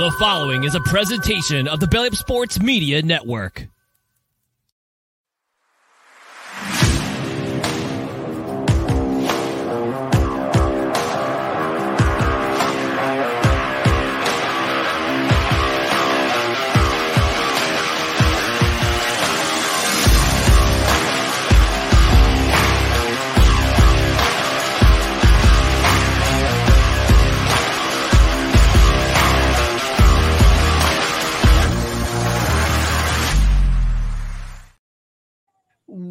The 0.00 0.10
following 0.12 0.64
is 0.64 0.74
a 0.74 0.80
presentation 0.80 1.68
of 1.68 1.78
the 1.78 1.86
Belly 1.86 2.08
Sports 2.12 2.58
Media 2.58 3.02
Network. 3.02 3.68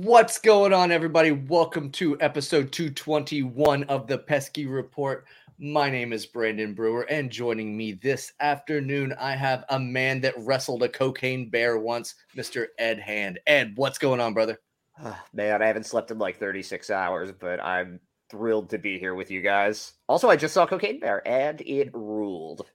What's 0.09 0.39
going 0.39 0.73
on, 0.73 0.91
everybody? 0.91 1.31
Welcome 1.31 1.91
to 1.91 2.19
episode 2.19 2.71
221 2.71 3.83
of 3.83 4.07
the 4.07 4.17
Pesky 4.17 4.65
Report. 4.65 5.27
My 5.59 5.87
name 5.87 6.13
is 6.13 6.25
Brandon 6.25 6.73
Brewer, 6.73 7.03
and 7.11 7.29
joining 7.29 7.77
me 7.77 7.91
this 7.91 8.33
afternoon, 8.39 9.13
I 9.19 9.35
have 9.35 9.65
a 9.69 9.79
man 9.79 10.19
that 10.21 10.33
wrestled 10.35 10.81
a 10.81 10.89
cocaine 10.89 11.51
bear 11.51 11.77
once, 11.77 12.15
Mr. 12.35 12.65
Ed 12.79 12.97
Hand. 12.97 13.39
Ed, 13.45 13.73
what's 13.75 13.99
going 13.99 14.19
on, 14.19 14.33
brother? 14.33 14.59
Man, 15.31 15.61
I 15.61 15.67
haven't 15.67 15.85
slept 15.85 16.09
in 16.09 16.17
like 16.17 16.39
36 16.39 16.89
hours, 16.89 17.31
but 17.31 17.63
I'm 17.63 17.99
thrilled 18.31 18.71
to 18.71 18.79
be 18.79 18.97
here 18.97 19.13
with 19.13 19.29
you 19.29 19.43
guys. 19.43 19.93
Also, 20.07 20.27
I 20.27 20.37
just 20.37 20.55
saw 20.55 20.65
Cocaine 20.65 20.99
Bear, 20.99 21.21
and 21.27 21.61
it 21.61 21.91
ruled 21.93 22.65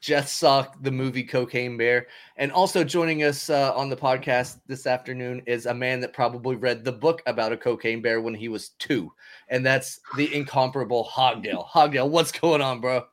just 0.00 0.36
saw 0.36 0.66
the 0.82 0.90
movie 0.90 1.24
Cocaine 1.24 1.76
Bear. 1.76 2.06
And 2.36 2.52
also 2.52 2.84
joining 2.84 3.22
us 3.22 3.50
uh, 3.50 3.72
on 3.74 3.88
the 3.88 3.96
podcast 3.96 4.60
this 4.66 4.86
afternoon 4.86 5.42
is 5.46 5.66
a 5.66 5.74
man 5.74 6.00
that 6.00 6.12
probably 6.12 6.56
read 6.56 6.84
the 6.84 6.92
book 6.92 7.22
about 7.26 7.52
a 7.52 7.56
cocaine 7.56 8.02
bear 8.02 8.20
when 8.20 8.34
he 8.34 8.48
was 8.48 8.70
two, 8.78 9.12
and 9.48 9.64
that's 9.64 10.00
the 10.16 10.34
incomparable 10.34 11.04
Hogdale. 11.04 11.66
Hogdale, 11.66 12.08
what's 12.08 12.32
going 12.32 12.60
on, 12.60 12.80
bro? 12.80 13.04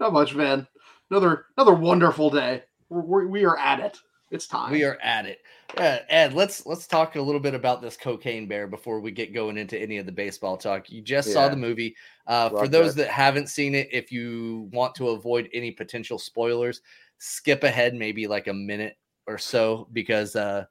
Not 0.00 0.12
much, 0.12 0.34
man. 0.34 0.66
Another 1.10 1.46
another 1.56 1.74
wonderful 1.74 2.30
day. 2.30 2.62
We're, 2.88 3.26
we 3.26 3.44
are 3.44 3.58
at 3.58 3.80
it. 3.80 3.98
It's 4.34 4.48
time. 4.48 4.72
We 4.72 4.82
are 4.82 4.98
at 5.00 5.26
it. 5.26 5.42
Yeah, 5.76 6.00
Ed, 6.08 6.34
let's 6.34 6.66
let's 6.66 6.88
talk 6.88 7.14
a 7.14 7.22
little 7.22 7.40
bit 7.40 7.54
about 7.54 7.80
this 7.80 7.96
cocaine 7.96 8.48
bear 8.48 8.66
before 8.66 8.98
we 8.98 9.12
get 9.12 9.32
going 9.32 9.56
into 9.56 9.78
any 9.78 9.98
of 9.98 10.06
the 10.06 10.12
baseball 10.12 10.56
talk. 10.56 10.90
You 10.90 11.02
just 11.02 11.28
yeah. 11.28 11.34
saw 11.34 11.48
the 11.48 11.56
movie. 11.56 11.94
Uh, 12.26 12.50
for 12.50 12.66
those 12.66 12.96
that. 12.96 13.04
that 13.04 13.12
haven't 13.12 13.48
seen 13.48 13.76
it, 13.76 13.88
if 13.92 14.10
you 14.10 14.68
want 14.72 14.94
to 14.96 15.10
avoid 15.10 15.48
any 15.52 15.70
potential 15.70 16.18
spoilers, 16.18 16.80
skip 17.18 17.62
ahead 17.62 17.94
maybe 17.94 18.26
like 18.26 18.48
a 18.48 18.52
minute 18.52 18.96
or 19.28 19.38
so 19.38 19.88
because 19.92 20.34
uh, 20.34 20.64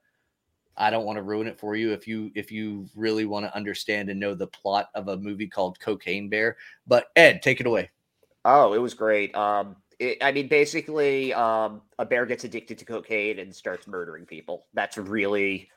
I 0.75 0.89
don't 0.89 1.05
want 1.05 1.15
to 1.15 1.23
ruin 1.23 1.47
it 1.47 1.57
for 1.57 1.77
you 1.77 1.93
if 1.93 2.05
you 2.05 2.31
if 2.35 2.51
you 2.51 2.85
really 2.95 3.23
want 3.23 3.45
to 3.45 3.55
understand 3.55 4.09
and 4.09 4.19
know 4.19 4.35
the 4.35 4.47
plot 4.47 4.89
of 4.93 5.07
a 5.07 5.15
movie 5.15 5.47
called 5.47 5.79
Cocaine 5.79 6.27
Bear. 6.27 6.57
But 6.85 7.07
Ed, 7.15 7.41
take 7.41 7.61
it 7.61 7.65
away. 7.65 7.91
Oh, 8.43 8.73
it 8.73 8.81
was 8.81 8.93
great. 8.93 9.33
Um, 9.35 9.77
it, 10.03 10.17
I 10.21 10.31
mean, 10.31 10.47
basically, 10.47 11.33
um, 11.33 11.81
a 11.97 12.05
bear 12.05 12.25
gets 12.25 12.43
addicted 12.43 12.77
to 12.79 12.85
cocaine 12.85 13.39
and 13.39 13.55
starts 13.55 13.87
murdering 13.87 14.25
people. 14.25 14.67
That's 14.73 14.97
really, 14.97 15.69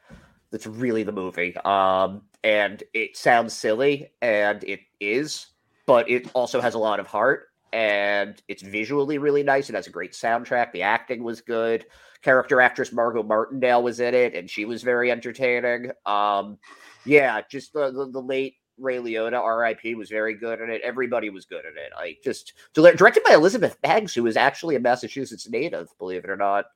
that's 0.51 0.67
really 0.67 1.05
the 1.05 1.13
movie. 1.13 1.57
Um, 1.59 2.23
and 2.43 2.83
it 2.93 3.17
sounds 3.17 3.55
silly, 3.55 4.11
and 4.21 4.63
it 4.65 4.81
is, 5.01 5.47
but 5.87 6.11
it 6.11 6.31
also 6.35 6.61
has 6.61 6.75
a 6.75 6.79
lot 6.79 7.01
of 7.01 7.07
heart, 7.07 7.49
and 7.73 8.41
it's 8.49 8.63
visually 8.63 9.19
really 9.19 9.43
nice. 9.43 9.71
It 9.71 9.77
has 9.77 9.87
a 9.87 9.91
great 9.91 10.13
soundtrack. 10.13 10.73
The 10.73 10.83
acting 10.83 11.23
was 11.23 11.41
good. 11.41 11.87
Character 12.23 12.61
actress 12.61 12.93
Margot 12.93 13.23
Martindale 13.23 13.83
was 13.83 14.01
in 14.01 14.15
it, 14.15 14.35
and 14.35 14.51
she 14.51 14.65
was 14.65 14.83
very 14.83 15.11
entertaining. 15.11 15.93
Um, 16.05 16.59
yeah, 17.05 17.41
just 17.49 17.73
the, 17.73 17.93
the, 17.93 18.11
the 18.11 18.23
late 18.23 18.57
Ray 18.79 18.99
Liotta, 18.99 19.41
R.I.P., 19.41 19.95
was 19.95 20.11
very 20.11 20.35
good 20.35 20.61
in 20.61 20.71
it. 20.71 20.81
Everybody 20.83 21.31
was 21.31 21.45
good 21.45 21.65
in 21.65 21.73
it. 21.77 21.93
I 21.97 22.17
just 22.23 22.53
directed 22.75 23.23
by 23.25 23.35
Elizabeth 23.35 23.81
Banks, 23.83 24.15
who 24.15 24.27
is 24.27 24.37
actually 24.37 24.77
a 24.77 24.81
Massachusetts 24.81 25.49
native, 25.49 25.89
believe 25.99 26.25
it 26.25 26.31
or 26.31 26.37
not. 26.37 26.67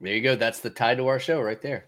There 0.00 0.14
you 0.14 0.20
go. 0.20 0.36
That's 0.36 0.60
the 0.60 0.70
tie 0.70 0.94
to 0.94 1.06
our 1.06 1.18
show 1.18 1.40
right 1.40 1.60
there. 1.62 1.86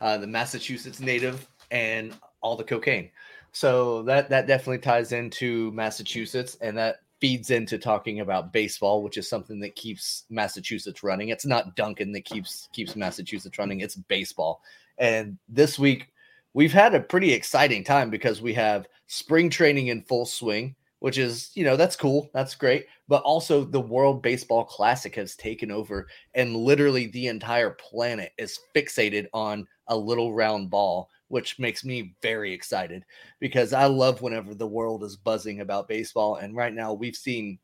Uh, 0.00 0.16
the 0.18 0.26
Massachusetts 0.26 1.00
native 1.00 1.46
and 1.70 2.14
all 2.40 2.56
the 2.56 2.64
cocaine. 2.64 3.10
So 3.52 4.02
that 4.04 4.30
that 4.30 4.46
definitely 4.46 4.78
ties 4.78 5.12
into 5.12 5.70
Massachusetts, 5.72 6.56
and 6.60 6.76
that 6.78 7.00
feeds 7.20 7.50
into 7.50 7.78
talking 7.78 8.20
about 8.20 8.52
baseball, 8.52 9.02
which 9.02 9.18
is 9.18 9.28
something 9.28 9.60
that 9.60 9.74
keeps 9.74 10.24
Massachusetts 10.30 11.02
running. 11.02 11.28
It's 11.28 11.44
not 11.44 11.76
Dunkin' 11.76 12.12
that 12.12 12.24
keeps 12.24 12.68
keeps 12.72 12.96
Massachusetts 12.96 13.58
running. 13.58 13.80
It's 13.80 13.96
baseball. 13.96 14.62
And 14.98 15.38
this 15.48 15.78
week 15.78 16.12
we've 16.54 16.72
had 16.72 16.94
a 16.94 17.00
pretty 17.00 17.32
exciting 17.32 17.84
time 17.84 18.10
because 18.10 18.42
we 18.42 18.54
have 18.54 18.86
spring 19.06 19.50
training 19.50 19.88
in 19.88 20.02
full 20.02 20.26
swing, 20.26 20.74
which 21.00 21.18
is, 21.18 21.50
you 21.54 21.64
know, 21.64 21.76
that's 21.76 21.96
cool. 21.96 22.30
That's 22.34 22.54
great. 22.54 22.86
But 23.08 23.22
also, 23.22 23.64
the 23.64 23.80
World 23.80 24.22
Baseball 24.22 24.64
Classic 24.64 25.14
has 25.16 25.36
taken 25.36 25.70
over, 25.70 26.08
and 26.34 26.56
literally 26.56 27.06
the 27.08 27.28
entire 27.28 27.70
planet 27.70 28.32
is 28.38 28.58
fixated 28.74 29.26
on 29.32 29.66
a 29.88 29.96
little 29.96 30.32
round 30.32 30.70
ball, 30.70 31.08
which 31.28 31.58
makes 31.58 31.84
me 31.84 32.14
very 32.22 32.52
excited 32.52 33.04
because 33.40 33.72
I 33.72 33.86
love 33.86 34.22
whenever 34.22 34.54
the 34.54 34.66
world 34.66 35.02
is 35.04 35.16
buzzing 35.16 35.60
about 35.60 35.88
baseball. 35.88 36.36
And 36.36 36.54
right 36.54 36.74
now, 36.74 36.92
we've 36.92 37.16
seen 37.16 37.58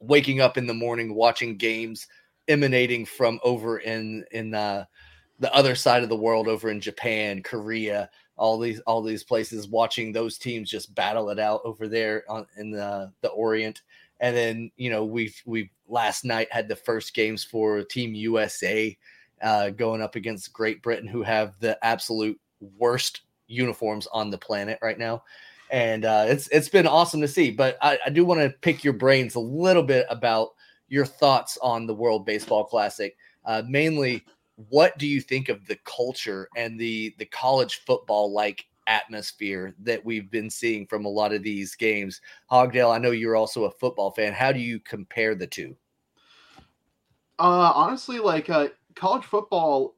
waking 0.00 0.40
up 0.40 0.58
in 0.58 0.66
the 0.66 0.74
morning 0.74 1.14
watching 1.14 1.56
games 1.56 2.06
emanating 2.46 3.06
from 3.06 3.40
over 3.42 3.78
in 3.78 4.22
in 4.32 4.54
uh 4.54 4.84
the 5.38 5.52
other 5.54 5.74
side 5.74 6.02
of 6.02 6.08
the 6.08 6.16
world 6.16 6.48
over 6.48 6.70
in 6.70 6.80
Japan, 6.80 7.42
Korea, 7.42 8.10
all 8.36 8.58
these 8.58 8.80
all 8.80 9.02
these 9.02 9.24
places 9.24 9.68
watching 9.68 10.12
those 10.12 10.38
teams 10.38 10.70
just 10.70 10.94
battle 10.94 11.30
it 11.30 11.38
out 11.38 11.60
over 11.64 11.88
there 11.88 12.24
on, 12.28 12.46
in 12.56 12.70
the 12.70 13.12
the 13.20 13.28
Orient. 13.28 13.82
And 14.20 14.36
then 14.36 14.70
you 14.76 14.90
know 14.90 15.04
we've 15.04 15.40
we 15.44 15.70
last 15.88 16.24
night 16.24 16.48
had 16.50 16.68
the 16.68 16.76
first 16.76 17.14
games 17.14 17.44
for 17.44 17.82
Team 17.82 18.14
USA 18.14 18.96
uh, 19.42 19.70
going 19.70 20.02
up 20.02 20.16
against 20.16 20.52
Great 20.52 20.82
Britain, 20.82 21.08
who 21.08 21.22
have 21.22 21.58
the 21.60 21.78
absolute 21.84 22.40
worst 22.78 23.22
uniforms 23.46 24.06
on 24.12 24.30
the 24.30 24.38
planet 24.38 24.78
right 24.82 24.98
now. 24.98 25.22
And 25.70 26.04
uh, 26.04 26.26
it's 26.28 26.48
it's 26.48 26.68
been 26.68 26.86
awesome 26.86 27.20
to 27.20 27.28
see. 27.28 27.50
But 27.50 27.76
I, 27.82 27.98
I 28.06 28.10
do 28.10 28.24
want 28.24 28.40
to 28.40 28.50
pick 28.60 28.84
your 28.84 28.92
brains 28.92 29.34
a 29.34 29.40
little 29.40 29.82
bit 29.82 30.06
about 30.08 30.50
your 30.88 31.06
thoughts 31.06 31.58
on 31.62 31.86
the 31.86 31.94
World 31.94 32.26
Baseball 32.26 32.64
Classic, 32.64 33.16
uh, 33.44 33.62
mainly 33.68 34.24
what 34.56 34.96
do 34.98 35.06
you 35.06 35.20
think 35.20 35.48
of 35.48 35.66
the 35.66 35.78
culture 35.84 36.48
and 36.56 36.78
the 36.78 37.14
the 37.18 37.26
college 37.26 37.82
football 37.84 38.32
like 38.32 38.66
atmosphere 38.86 39.74
that 39.80 40.04
we've 40.04 40.30
been 40.30 40.50
seeing 40.50 40.86
from 40.86 41.04
a 41.04 41.08
lot 41.08 41.32
of 41.32 41.42
these 41.42 41.74
games? 41.74 42.20
Hogdale, 42.50 42.94
I 42.94 42.98
know 42.98 43.10
you're 43.10 43.36
also 43.36 43.64
a 43.64 43.70
football 43.70 44.10
fan. 44.10 44.32
How 44.32 44.52
do 44.52 44.60
you 44.60 44.80
compare 44.80 45.34
the 45.34 45.46
two? 45.46 45.76
Uh, 47.38 47.72
honestly, 47.74 48.18
like 48.18 48.48
uh, 48.48 48.68
college 48.94 49.24
football 49.24 49.96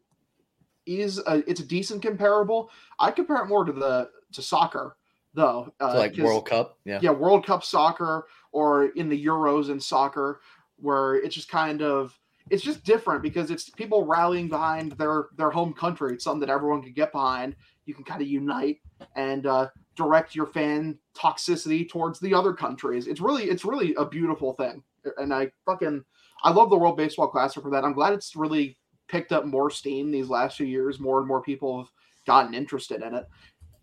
is 0.86 1.18
a, 1.26 1.42
it's 1.48 1.60
a 1.60 1.66
decent 1.66 2.02
comparable. 2.02 2.70
I 2.98 3.10
compare 3.10 3.42
it 3.42 3.48
more 3.48 3.64
to 3.64 3.72
the 3.72 4.10
to 4.32 4.42
soccer 4.42 4.96
though. 5.34 5.72
Uh, 5.78 5.92
so 5.92 5.98
like 5.98 6.16
World 6.16 6.48
Cup, 6.48 6.78
yeah, 6.84 6.98
yeah, 7.02 7.10
World 7.10 7.46
Cup 7.46 7.62
soccer 7.62 8.26
or 8.52 8.86
in 8.86 9.08
the 9.08 9.24
Euros 9.24 9.70
in 9.70 9.78
soccer, 9.78 10.40
where 10.76 11.16
it's 11.16 11.34
just 11.34 11.50
kind 11.50 11.82
of 11.82 12.18
it's 12.50 12.62
just 12.62 12.84
different 12.84 13.22
because 13.22 13.50
it's 13.50 13.70
people 13.70 14.06
rallying 14.06 14.48
behind 14.48 14.92
their 14.92 15.26
their 15.36 15.50
home 15.50 15.72
country. 15.72 16.14
It's 16.14 16.24
something 16.24 16.46
that 16.46 16.52
everyone 16.52 16.82
can 16.82 16.92
get 16.92 17.12
behind. 17.12 17.56
You 17.86 17.94
can 17.94 18.04
kind 18.04 18.22
of 18.22 18.28
unite 18.28 18.78
and 19.14 19.46
uh, 19.46 19.68
direct 19.96 20.34
your 20.34 20.46
fan 20.46 20.98
toxicity 21.16 21.88
towards 21.88 22.20
the 22.20 22.34
other 22.34 22.52
countries. 22.52 23.06
It's 23.06 23.20
really 23.20 23.44
it's 23.44 23.64
really 23.64 23.94
a 23.96 24.04
beautiful 24.04 24.52
thing, 24.52 24.82
and 25.16 25.34
I 25.34 25.50
fucking 25.64 26.04
I 26.44 26.50
love 26.50 26.70
the 26.70 26.76
World 26.78 26.96
Baseball 26.96 27.28
Classic 27.28 27.62
for 27.62 27.70
that. 27.70 27.84
I'm 27.84 27.94
glad 27.94 28.12
it's 28.12 28.36
really 28.36 28.78
picked 29.08 29.32
up 29.32 29.44
more 29.44 29.70
steam 29.70 30.10
these 30.10 30.28
last 30.28 30.56
few 30.56 30.66
years. 30.66 31.00
More 31.00 31.18
and 31.18 31.26
more 31.26 31.42
people 31.42 31.78
have 31.78 31.90
gotten 32.26 32.54
interested 32.54 33.02
in 33.02 33.14
it, 33.14 33.26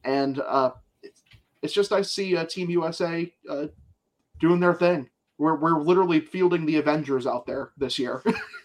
and 0.06 0.40
uh, 0.40 0.72
it's, 1.62 1.74
just 1.74 1.92
I 1.92 2.02
see 2.02 2.38
uh, 2.38 2.46
Team 2.46 2.70
USA 2.70 3.32
uh, 3.50 3.68
doing 4.40 4.62
their 4.62 4.76
thing. 4.76 5.10
We're 5.38 5.56
we're 5.56 5.82
literally 5.82 6.22
fielding 6.22 6.66
the 6.66 6.78
Avengers 6.78 7.28
out 7.28 7.46
there 7.46 7.72
this 7.78 8.00
year. 8.00 8.24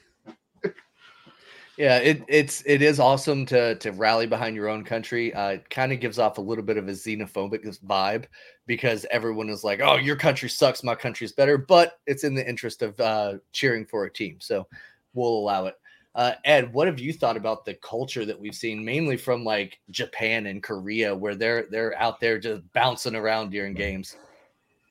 yeah, 1.78 1.98
it 1.98 2.24
it's 2.26 2.64
it 2.66 2.82
is 2.82 2.98
awesome 2.98 3.46
to 3.46 3.76
to 3.76 3.92
rally 3.92 4.26
behind 4.26 4.56
your 4.56 4.68
own 4.68 4.82
country. 4.82 5.32
Uh, 5.32 5.50
it 5.50 5.70
kind 5.70 5.92
of 5.92 6.00
gives 6.00 6.18
off 6.18 6.36
a 6.36 6.40
little 6.40 6.64
bit 6.64 6.76
of 6.76 6.88
a 6.88 6.90
xenophobic 6.90 7.64
vibe 7.86 8.24
because 8.66 9.06
everyone 9.12 9.48
is 9.48 9.62
like, 9.62 9.80
"Oh, 9.80 9.94
your 9.94 10.16
country 10.16 10.48
sucks, 10.48 10.82
my 10.82 10.96
country's 10.96 11.30
better," 11.30 11.56
but 11.56 12.00
it's 12.04 12.24
in 12.24 12.34
the 12.34 12.46
interest 12.46 12.82
of 12.82 12.98
uh, 12.98 13.34
cheering 13.52 13.86
for 13.86 14.06
a 14.06 14.12
team, 14.12 14.38
so 14.40 14.66
we'll 15.14 15.38
allow 15.38 15.66
it. 15.66 15.76
Uh, 16.16 16.32
Ed, 16.44 16.72
what 16.72 16.88
have 16.88 16.98
you 16.98 17.12
thought 17.12 17.36
about 17.36 17.64
the 17.64 17.74
culture 17.74 18.24
that 18.24 18.40
we've 18.40 18.56
seen, 18.56 18.84
mainly 18.84 19.16
from 19.16 19.44
like 19.44 19.78
Japan 19.90 20.46
and 20.46 20.60
Korea, 20.60 21.14
where 21.14 21.36
they're 21.36 21.68
they're 21.70 21.96
out 21.96 22.18
there 22.18 22.40
just 22.40 22.60
bouncing 22.72 23.14
around 23.14 23.50
during 23.50 23.74
games? 23.74 24.16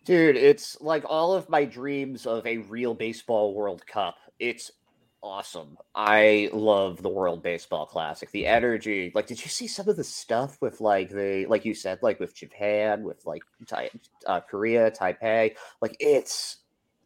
Dude, 0.06 0.38
it's 0.38 0.80
like 0.80 1.04
all 1.06 1.34
of 1.34 1.50
my 1.50 1.66
dreams 1.66 2.26
of 2.26 2.48
a 2.48 2.60
real 2.60 2.94
baseball 2.94 3.54
World 3.54 3.86
Cup. 3.86 4.16
It's 4.40 4.72
awesome. 5.28 5.78
I 5.94 6.50
love 6.54 7.02
the 7.02 7.10
World 7.10 7.44
Baseball 7.44 7.86
Classic. 7.86 8.32
The 8.32 8.46
energy. 8.48 9.12
Like, 9.14 9.28
did 9.28 9.44
you 9.44 9.50
see 9.50 9.68
some 9.68 9.90
of 9.90 9.98
the 9.98 10.04
stuff 10.04 10.58
with 10.62 10.80
like 10.82 11.10
the 11.10 11.46
like 11.48 11.66
you 11.66 11.74
said, 11.74 12.00
like 12.02 12.20
with 12.20 12.34
Japan, 12.36 13.04
with 13.04 13.26
like 13.26 13.44
Tai- 13.68 13.90
uh, 14.26 14.40
Korea, 14.42 14.90
Taipei? 14.92 15.56
Like, 15.82 15.98
it's, 16.00 16.58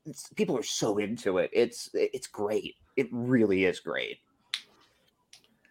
it's 0.06 0.30
people 0.34 0.58
are 0.58 0.64
so 0.64 0.98
into 1.00 1.38
it. 1.40 1.50
It's 1.54 1.90
it's 1.94 2.28
great. 2.28 2.76
It 2.98 3.08
really 3.12 3.66
is 3.66 3.80
great. 3.80 4.18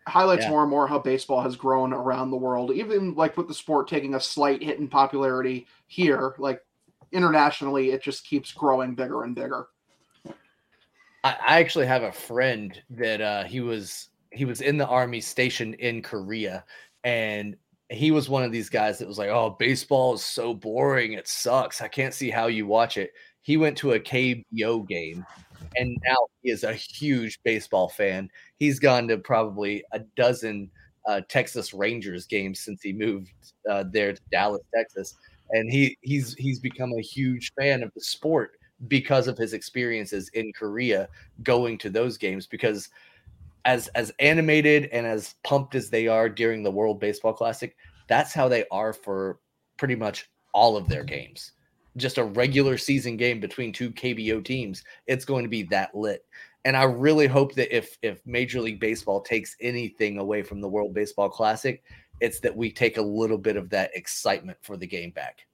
highlights 0.08 0.44
Yeah. 0.44 0.50
more 0.50 0.62
and 0.62 0.70
more 0.70 0.88
how 0.88 0.99
baseball 0.99 1.43
has 1.43 1.56
grown 1.56 1.93
around 1.93 2.31
the 2.31 2.37
world 2.37 2.73
even 2.73 3.14
like 3.14 3.37
with 3.37 3.47
the 3.49 3.55
sport 3.55 3.87
taking 3.87 4.14
a 4.14 4.20
slight 4.20 4.62
hit 4.62 4.79
in 4.81 4.88
popularity 4.88 5.67
here 5.87 6.35
like 6.38 6.61
internationally 7.12 7.91
it 7.91 8.02
just 8.02 8.26
keeps 8.26 8.50
growing 8.52 8.94
bigger 8.94 9.23
and 9.25 9.35
bigger 9.37 9.67
I, 11.25 11.37
I 11.46 11.61
actually 11.61 11.87
have 11.87 12.02
a 12.02 12.12
friend 12.12 12.81
that 12.90 13.20
uh, 13.20 13.44
he 13.44 13.61
was 13.61 14.11
he 14.32 14.44
was 14.44 14.61
in 14.61 14.78
the 14.78 14.87
army 14.87 15.20
stationed 15.20 15.75
in 15.75 16.02
Korea, 16.02 16.64
and 17.05 17.56
he 17.88 18.11
was 18.11 18.28
one 18.28 18.44
of 18.44 18.52
these 18.52 18.69
guys 18.69 18.99
that 18.99 19.08
was 19.08 19.19
like, 19.19 19.31
"Oh, 19.31 19.56
baseball 19.58 20.14
is 20.14 20.25
so 20.25 20.55
boring. 20.55 21.12
It 21.14 21.28
sucks. 21.28 21.81
I 21.81 21.88
can't 21.88 22.14
see 22.14 22.31
how 22.31 22.46
you 22.46 22.67
watch 22.67 22.96
it." 22.96 23.12
He 23.43 23.56
went 23.56 23.76
to 23.78 23.93
a 23.93 24.00
KBO 24.00 24.87
game, 24.87 25.25
and 25.76 25.99
now 26.05 26.17
he 26.43 26.50
is 26.50 26.64
a 26.64 26.75
huge 26.75 27.40
baseball 27.43 27.88
fan. 27.88 28.28
He's 28.58 28.78
gone 28.78 29.08
to 29.08 29.19
probably 29.19 29.82
a 29.93 30.00
dozen 30.16 30.70
uh, 31.06 31.23
Texas 31.28 31.75
Rangers 31.75 32.26
games 32.26 32.61
since 32.61 32.82
he 32.82 32.93
moved 32.93 33.32
uh, 33.69 33.84
there 33.90 34.12
to 34.12 34.20
Dallas, 34.31 34.62
Texas, 34.75 35.16
and 35.50 35.70
he 35.70 35.96
he's 36.02 36.34
he's 36.34 36.61
become 36.61 36.93
a 36.93 37.02
huge 37.02 37.52
fan 37.58 37.82
of 37.82 37.93
the 37.94 38.00
sport 38.00 38.52
because 38.88 39.28
of 39.28 39.36
his 39.36 39.52
experiences 39.52 40.28
in 40.30 40.52
Korea 40.52 41.08
going 41.42 41.78
to 41.78 41.90
those 41.90 42.16
games 42.16 42.46
because 42.46 42.88
as 43.64 43.88
as 43.88 44.12
animated 44.18 44.88
and 44.92 45.06
as 45.06 45.34
pumped 45.44 45.74
as 45.74 45.90
they 45.90 46.08
are 46.08 46.28
during 46.28 46.62
the 46.62 46.70
World 46.70 47.00
Baseball 47.00 47.32
Classic, 47.32 47.76
that's 48.08 48.32
how 48.32 48.48
they 48.48 48.64
are 48.70 48.92
for 48.92 49.38
pretty 49.76 49.96
much 49.96 50.30
all 50.52 50.76
of 50.76 50.88
their 50.88 51.04
games. 51.04 51.52
Just 51.96 52.18
a 52.18 52.24
regular 52.24 52.78
season 52.78 53.16
game 53.16 53.40
between 53.40 53.72
two 53.72 53.90
KBO 53.90 54.44
teams, 54.44 54.82
it's 55.06 55.24
going 55.24 55.44
to 55.44 55.50
be 55.50 55.64
that 55.64 55.94
lit. 55.94 56.24
And 56.64 56.76
I 56.76 56.84
really 56.84 57.26
hope 57.26 57.54
that 57.54 57.74
if 57.74 57.98
if 58.02 58.24
Major 58.26 58.60
League 58.60 58.80
Baseball 58.80 59.20
takes 59.20 59.56
anything 59.60 60.18
away 60.18 60.42
from 60.42 60.60
the 60.60 60.68
World 60.68 60.94
Baseball 60.94 61.28
Classic, 61.28 61.82
it's 62.20 62.40
that 62.40 62.56
we 62.56 62.70
take 62.70 62.96
a 62.96 63.02
little 63.02 63.38
bit 63.38 63.56
of 63.56 63.70
that 63.70 63.90
excitement 63.94 64.58
for 64.62 64.76
the 64.76 64.86
game 64.86 65.10
back. 65.10 65.46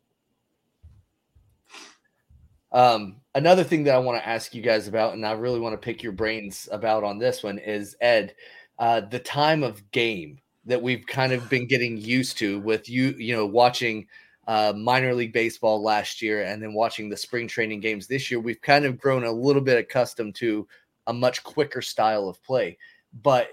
Um, 2.73 3.17
another 3.35 3.65
thing 3.65 3.85
that 3.85 3.95
I 3.95 3.99
want 3.99 4.21
to 4.21 4.29
ask 4.29 4.55
you 4.55 4.63
guys 4.63 4.89
about, 4.89 5.15
and 5.15 5.25
I 5.25 5.33
really 5.33 5.61
want 5.61 5.75
to 5.75 5.85
pick 5.85 6.03
your 6.03 6.13
brains 6.13 6.69
about 6.73 7.05
on 7.05 7.19
this 7.19 7.43
one, 7.43 7.59
is 7.59 7.97
Ed, 8.01 8.35
uh, 8.79 9.01
the 9.01 9.19
time 9.19 9.63
of 9.63 9.91
game 9.91 10.39
that 10.67 10.83
we've 10.83 11.07
kind 11.07 11.33
of 11.33 11.49
been 11.49 11.67
getting 11.67 11.97
used 11.97 12.39
to 12.39 12.59
with 12.61 12.89
you, 12.89 13.15
you 13.19 13.35
know, 13.35 13.47
watching 13.47 14.07
uh, 14.49 14.73
minor 14.77 15.15
league 15.15 15.33
baseball 15.33 15.83
last 15.83 16.21
year 16.21 16.43
and 16.43 16.63
then 16.63 16.75
watching 16.75 17.09
the 17.09 17.17
spring 17.17 17.49
training 17.49 17.81
games 17.81 18.07
this 18.07 18.31
year. 18.31 18.41
We've 18.41 18.61
kind 18.61 18.85
of 18.85 18.99
grown 18.99 19.25
a 19.25 19.33
little 19.33 19.63
bit 19.63 19.79
accustomed 19.79 20.35
to 20.37 20.67
a 21.07 21.13
much 21.13 21.43
quicker 21.45 21.83
style 21.83 22.29
of 22.29 22.43
play, 22.43 22.79
but 23.23 23.51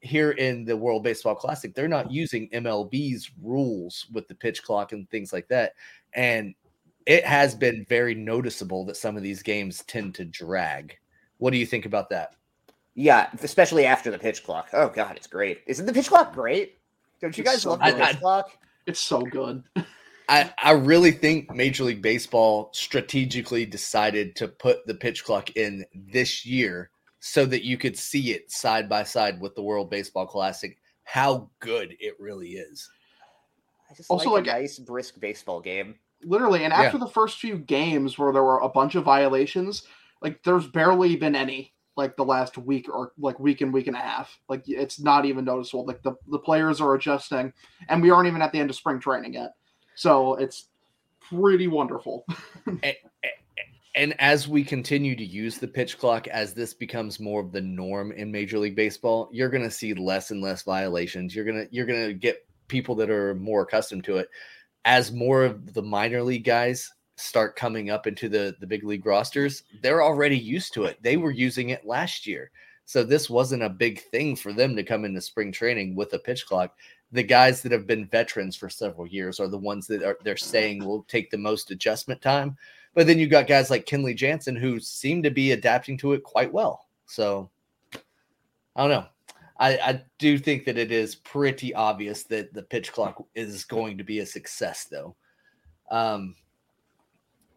here 0.00 0.32
in 0.32 0.64
the 0.64 0.76
World 0.76 1.02
Baseball 1.02 1.34
Classic, 1.34 1.74
they're 1.74 1.88
not 1.88 2.10
using 2.10 2.48
MLB's 2.50 3.30
rules 3.42 4.06
with 4.12 4.28
the 4.28 4.34
pitch 4.34 4.62
clock 4.62 4.92
and 4.92 5.08
things 5.10 5.32
like 5.32 5.48
that. 5.48 5.72
And 6.14 6.54
it 7.06 7.24
has 7.24 7.54
been 7.54 7.86
very 7.88 8.14
noticeable 8.14 8.84
that 8.86 8.96
some 8.96 9.16
of 9.16 9.22
these 9.22 9.42
games 9.42 9.82
tend 9.86 10.14
to 10.16 10.24
drag. 10.24 10.96
What 11.38 11.50
do 11.52 11.56
you 11.58 11.66
think 11.66 11.86
about 11.86 12.10
that? 12.10 12.34
Yeah, 12.94 13.28
especially 13.42 13.84
after 13.86 14.10
the 14.10 14.18
pitch 14.18 14.42
clock. 14.44 14.68
Oh 14.72 14.88
god, 14.88 15.16
it's 15.16 15.26
great. 15.26 15.60
Isn't 15.66 15.86
the 15.86 15.92
pitch 15.92 16.08
clock 16.08 16.32
great? 16.34 16.78
Don't 17.20 17.36
you 17.36 17.42
It's 17.42 17.50
guys 17.52 17.62
so 17.62 17.70
love 17.70 17.78
the. 17.80 17.86
I- 18.04 18.12
pitch 18.12 18.20
clock? 18.20 18.58
it's 18.86 19.00
so 19.00 19.20
good 19.20 19.64
I, 20.28 20.52
I 20.62 20.72
really 20.72 21.10
think 21.12 21.52
Major 21.54 21.84
League 21.84 22.02
Baseball 22.02 22.70
strategically 22.72 23.64
decided 23.64 24.34
to 24.36 24.48
put 24.48 24.84
the 24.86 24.94
pitch 24.94 25.22
clock 25.24 25.56
in 25.56 25.84
this 25.94 26.44
year 26.44 26.90
so 27.20 27.46
that 27.46 27.64
you 27.64 27.76
could 27.78 27.96
see 27.96 28.32
it 28.32 28.50
side 28.50 28.88
by 28.88 29.04
side 29.04 29.40
with 29.40 29.54
the 29.54 29.62
World 29.62 29.88
Baseball 29.88 30.26
Classic, 30.26 30.76
how 31.04 31.48
good 31.60 31.96
it 32.00 32.14
really 32.18 32.54
is. 32.54 32.88
I 33.88 33.94
just 33.94 34.10
Also, 34.10 34.30
like, 34.30 34.46
like- 34.46 34.56
a 34.56 34.60
nice 34.62 34.78
brisk 34.80 35.20
baseball 35.20 35.60
game. 35.60 35.94
Literally 36.26 36.64
and 36.64 36.72
after 36.72 36.98
the 36.98 37.08
first 37.08 37.38
few 37.38 37.56
games 37.56 38.18
where 38.18 38.32
there 38.32 38.42
were 38.42 38.58
a 38.58 38.68
bunch 38.68 38.94
of 38.94 39.04
violations 39.04 39.84
like 40.20 40.42
there's 40.42 40.66
barely 40.66 41.16
been 41.16 41.36
any 41.36 41.72
like 41.96 42.16
the 42.16 42.24
last 42.24 42.58
week 42.58 42.88
or 42.88 43.12
like 43.18 43.40
week 43.40 43.62
and 43.62 43.72
week 43.72 43.86
and 43.86 43.96
a 43.96 44.00
half. 44.00 44.38
Like 44.48 44.62
it's 44.66 45.00
not 45.00 45.24
even 45.24 45.44
noticeable. 45.44 45.86
Like 45.86 46.02
the, 46.02 46.12
the 46.28 46.38
players 46.38 46.80
are 46.80 46.94
adjusting 46.94 47.52
and 47.88 48.02
we 48.02 48.10
aren't 48.10 48.28
even 48.28 48.42
at 48.42 48.52
the 48.52 48.60
end 48.60 48.70
of 48.70 48.76
spring 48.76 49.00
training 49.00 49.34
yet. 49.34 49.52
So 49.94 50.34
it's 50.34 50.68
pretty 51.20 51.68
wonderful. 51.68 52.26
And 53.98 54.14
as 54.20 54.46
we 54.46 54.62
continue 54.62 55.16
to 55.16 55.24
use 55.24 55.56
the 55.56 55.66
pitch 55.66 55.96
clock, 55.96 56.28
as 56.28 56.52
this 56.52 56.74
becomes 56.74 57.18
more 57.18 57.40
of 57.40 57.50
the 57.50 57.62
norm 57.62 58.12
in 58.12 58.30
Major 58.30 58.58
League 58.58 58.76
Baseball, 58.76 59.30
you're 59.32 59.48
going 59.48 59.62
to 59.62 59.70
see 59.70 59.94
less 59.94 60.30
and 60.30 60.42
less 60.42 60.64
violations. 60.64 61.34
You're 61.34 61.46
gonna 61.46 61.64
you're 61.70 61.86
gonna 61.86 62.12
get 62.12 62.46
people 62.68 62.94
that 62.96 63.08
are 63.08 63.34
more 63.36 63.62
accustomed 63.62 64.04
to 64.04 64.18
it. 64.18 64.28
As 64.86 65.12
more 65.12 65.44
of 65.44 65.74
the 65.74 65.82
minor 65.82 66.22
league 66.22 66.44
guys 66.44 66.90
start 67.16 67.56
coming 67.56 67.90
up 67.90 68.06
into 68.06 68.28
the 68.28 68.56
the 68.60 68.66
big 68.66 68.84
league 68.84 69.04
rosters, 69.04 69.64
they're 69.82 70.02
already 70.02 70.38
used 70.38 70.72
to 70.74 70.84
it. 70.84 70.96
They 71.02 71.16
were 71.16 71.32
using 71.32 71.70
it 71.70 71.84
last 71.84 72.26
year, 72.26 72.50
so 72.84 73.02
this 73.02 73.28
wasn't 73.28 73.64
a 73.64 73.68
big 73.68 74.00
thing 74.10 74.36
for 74.36 74.52
them 74.52 74.76
to 74.76 74.84
come 74.84 75.04
into 75.04 75.20
spring 75.20 75.50
training 75.50 75.96
with 75.96 76.12
a 76.12 76.18
pitch 76.18 76.46
clock. 76.46 76.76
The 77.12 77.22
guys 77.22 77.62
that 77.62 77.72
have 77.72 77.86
been 77.86 78.06
veterans 78.06 78.56
for 78.56 78.70
several 78.70 79.06
years 79.06 79.40
are 79.40 79.48
the 79.48 79.58
ones 79.58 79.86
that 79.88 80.02
are 80.04 80.18
they're 80.24 80.36
saying 80.36 80.84
will 80.84 81.02
take 81.08 81.30
the 81.30 81.38
most 81.38 81.70
adjustment 81.70 82.22
time. 82.22 82.56
But 82.94 83.06
then 83.06 83.18
you 83.18 83.26
got 83.26 83.46
guys 83.46 83.70
like 83.70 83.86
Kenley 83.86 84.16
Jansen 84.16 84.56
who 84.56 84.80
seem 84.80 85.22
to 85.22 85.30
be 85.30 85.52
adapting 85.52 85.98
to 85.98 86.12
it 86.12 86.22
quite 86.22 86.52
well. 86.52 86.86
So 87.06 87.50
I 88.76 88.82
don't 88.82 88.90
know. 88.90 89.06
I, 89.58 89.78
I 89.78 90.02
do 90.18 90.38
think 90.38 90.64
that 90.66 90.76
it 90.76 90.92
is 90.92 91.14
pretty 91.14 91.74
obvious 91.74 92.24
that 92.24 92.52
the 92.52 92.62
pitch 92.62 92.92
clock 92.92 93.24
is 93.34 93.64
going 93.64 93.98
to 93.98 94.04
be 94.04 94.20
a 94.20 94.26
success, 94.26 94.86
though. 94.90 95.16
Um, 95.90 96.34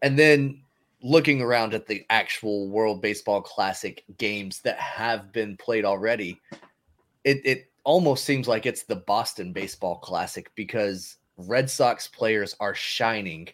and 0.02 0.18
then 0.18 0.62
looking 1.02 1.40
around 1.42 1.74
at 1.74 1.86
the 1.86 2.04
actual 2.10 2.68
World 2.68 3.02
Baseball 3.02 3.42
Classic 3.42 4.04
games 4.18 4.60
that 4.60 4.78
have 4.78 5.32
been 5.32 5.56
played 5.56 5.84
already, 5.84 6.40
it, 7.24 7.40
it 7.44 7.70
almost 7.84 8.24
seems 8.24 8.48
like 8.48 8.66
it's 8.66 8.84
the 8.84 8.96
Boston 8.96 9.52
Baseball 9.52 9.98
Classic 9.98 10.50
because 10.54 11.16
Red 11.36 11.70
Sox 11.70 12.08
players 12.08 12.54
are 12.60 12.74
shining 12.74 13.48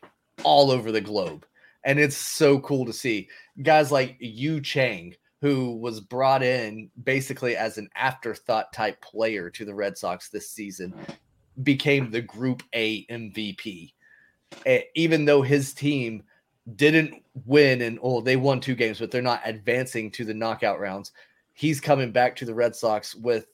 all 0.45 0.71
over 0.71 0.93
the 0.93 1.01
globe. 1.01 1.47
And 1.85 1.99
it's 1.99 2.17
so 2.17 2.59
cool 2.61 2.85
to 2.85 2.93
see 2.93 3.29
guys 3.63 3.93
like 3.93 4.17
Yu 4.19 4.61
Chang, 4.61 5.15
who 5.41 5.77
was 5.77 6.01
brought 6.01 6.43
in 6.43 6.91
basically 7.05 7.57
as 7.57 7.79
an 7.79 7.89
afterthought 7.95 8.73
type 8.73 9.01
player 9.01 9.51
to 9.51 9.65
the 9.65 9.75
Red 9.75 9.97
Sox 9.99 10.29
this 10.29 10.51
season, 10.51 10.95
became 11.63 12.11
the 12.11 12.23
Group 12.23 12.63
A 12.75 13.05
MVP. 13.07 13.93
Eh, 14.65 14.83
even 14.95 15.25
though 15.25 15.43
his 15.43 15.75
team 15.75 16.23
didn't 16.75 17.23
win 17.45 17.83
and 17.83 17.99
oh, 18.03 18.21
they 18.21 18.37
won 18.37 18.61
two 18.61 18.75
games, 18.75 18.99
but 18.99 19.11
they're 19.11 19.23
not 19.23 19.43
advancing 19.45 20.11
to 20.13 20.25
the 20.25 20.35
knockout 20.35 20.81
rounds. 20.81 21.13
He's 21.53 21.81
coming 21.81 22.13
back 22.13 22.35
to 22.37 22.45
the 22.45 22.55
Red 22.55 22.75
Sox 22.75 23.15
with 23.15 23.47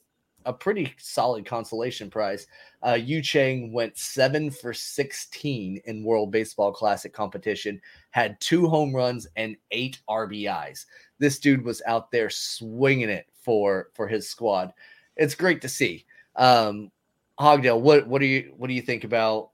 a 0.45 0.53
pretty 0.53 0.93
solid 0.97 1.45
consolation 1.45 2.09
prize. 2.09 2.47
Uh, 2.85 2.93
Yu 2.93 3.21
Chang 3.21 3.71
went 3.71 3.97
seven 3.97 4.49
for 4.51 4.73
16 4.73 5.81
in 5.85 6.03
World 6.03 6.31
Baseball 6.31 6.71
Classic 6.71 7.13
competition, 7.13 7.81
had 8.11 8.39
two 8.39 8.67
home 8.67 8.95
runs 8.95 9.27
and 9.35 9.55
eight 9.71 9.99
RBIs. 10.09 10.85
This 11.19 11.39
dude 11.39 11.63
was 11.63 11.81
out 11.85 12.11
there 12.11 12.29
swinging 12.29 13.09
it 13.09 13.27
for 13.41 13.89
for 13.93 14.07
his 14.07 14.29
squad. 14.29 14.73
It's 15.15 15.35
great 15.35 15.61
to 15.61 15.69
see. 15.69 16.05
Um, 16.35 16.91
Hogdale, 17.39 17.81
what 17.81 18.07
what 18.07 18.19
do 18.19 18.25
you 18.25 18.53
what 18.57 18.67
do 18.67 18.73
you 18.73 18.81
think 18.81 19.03
about 19.03 19.51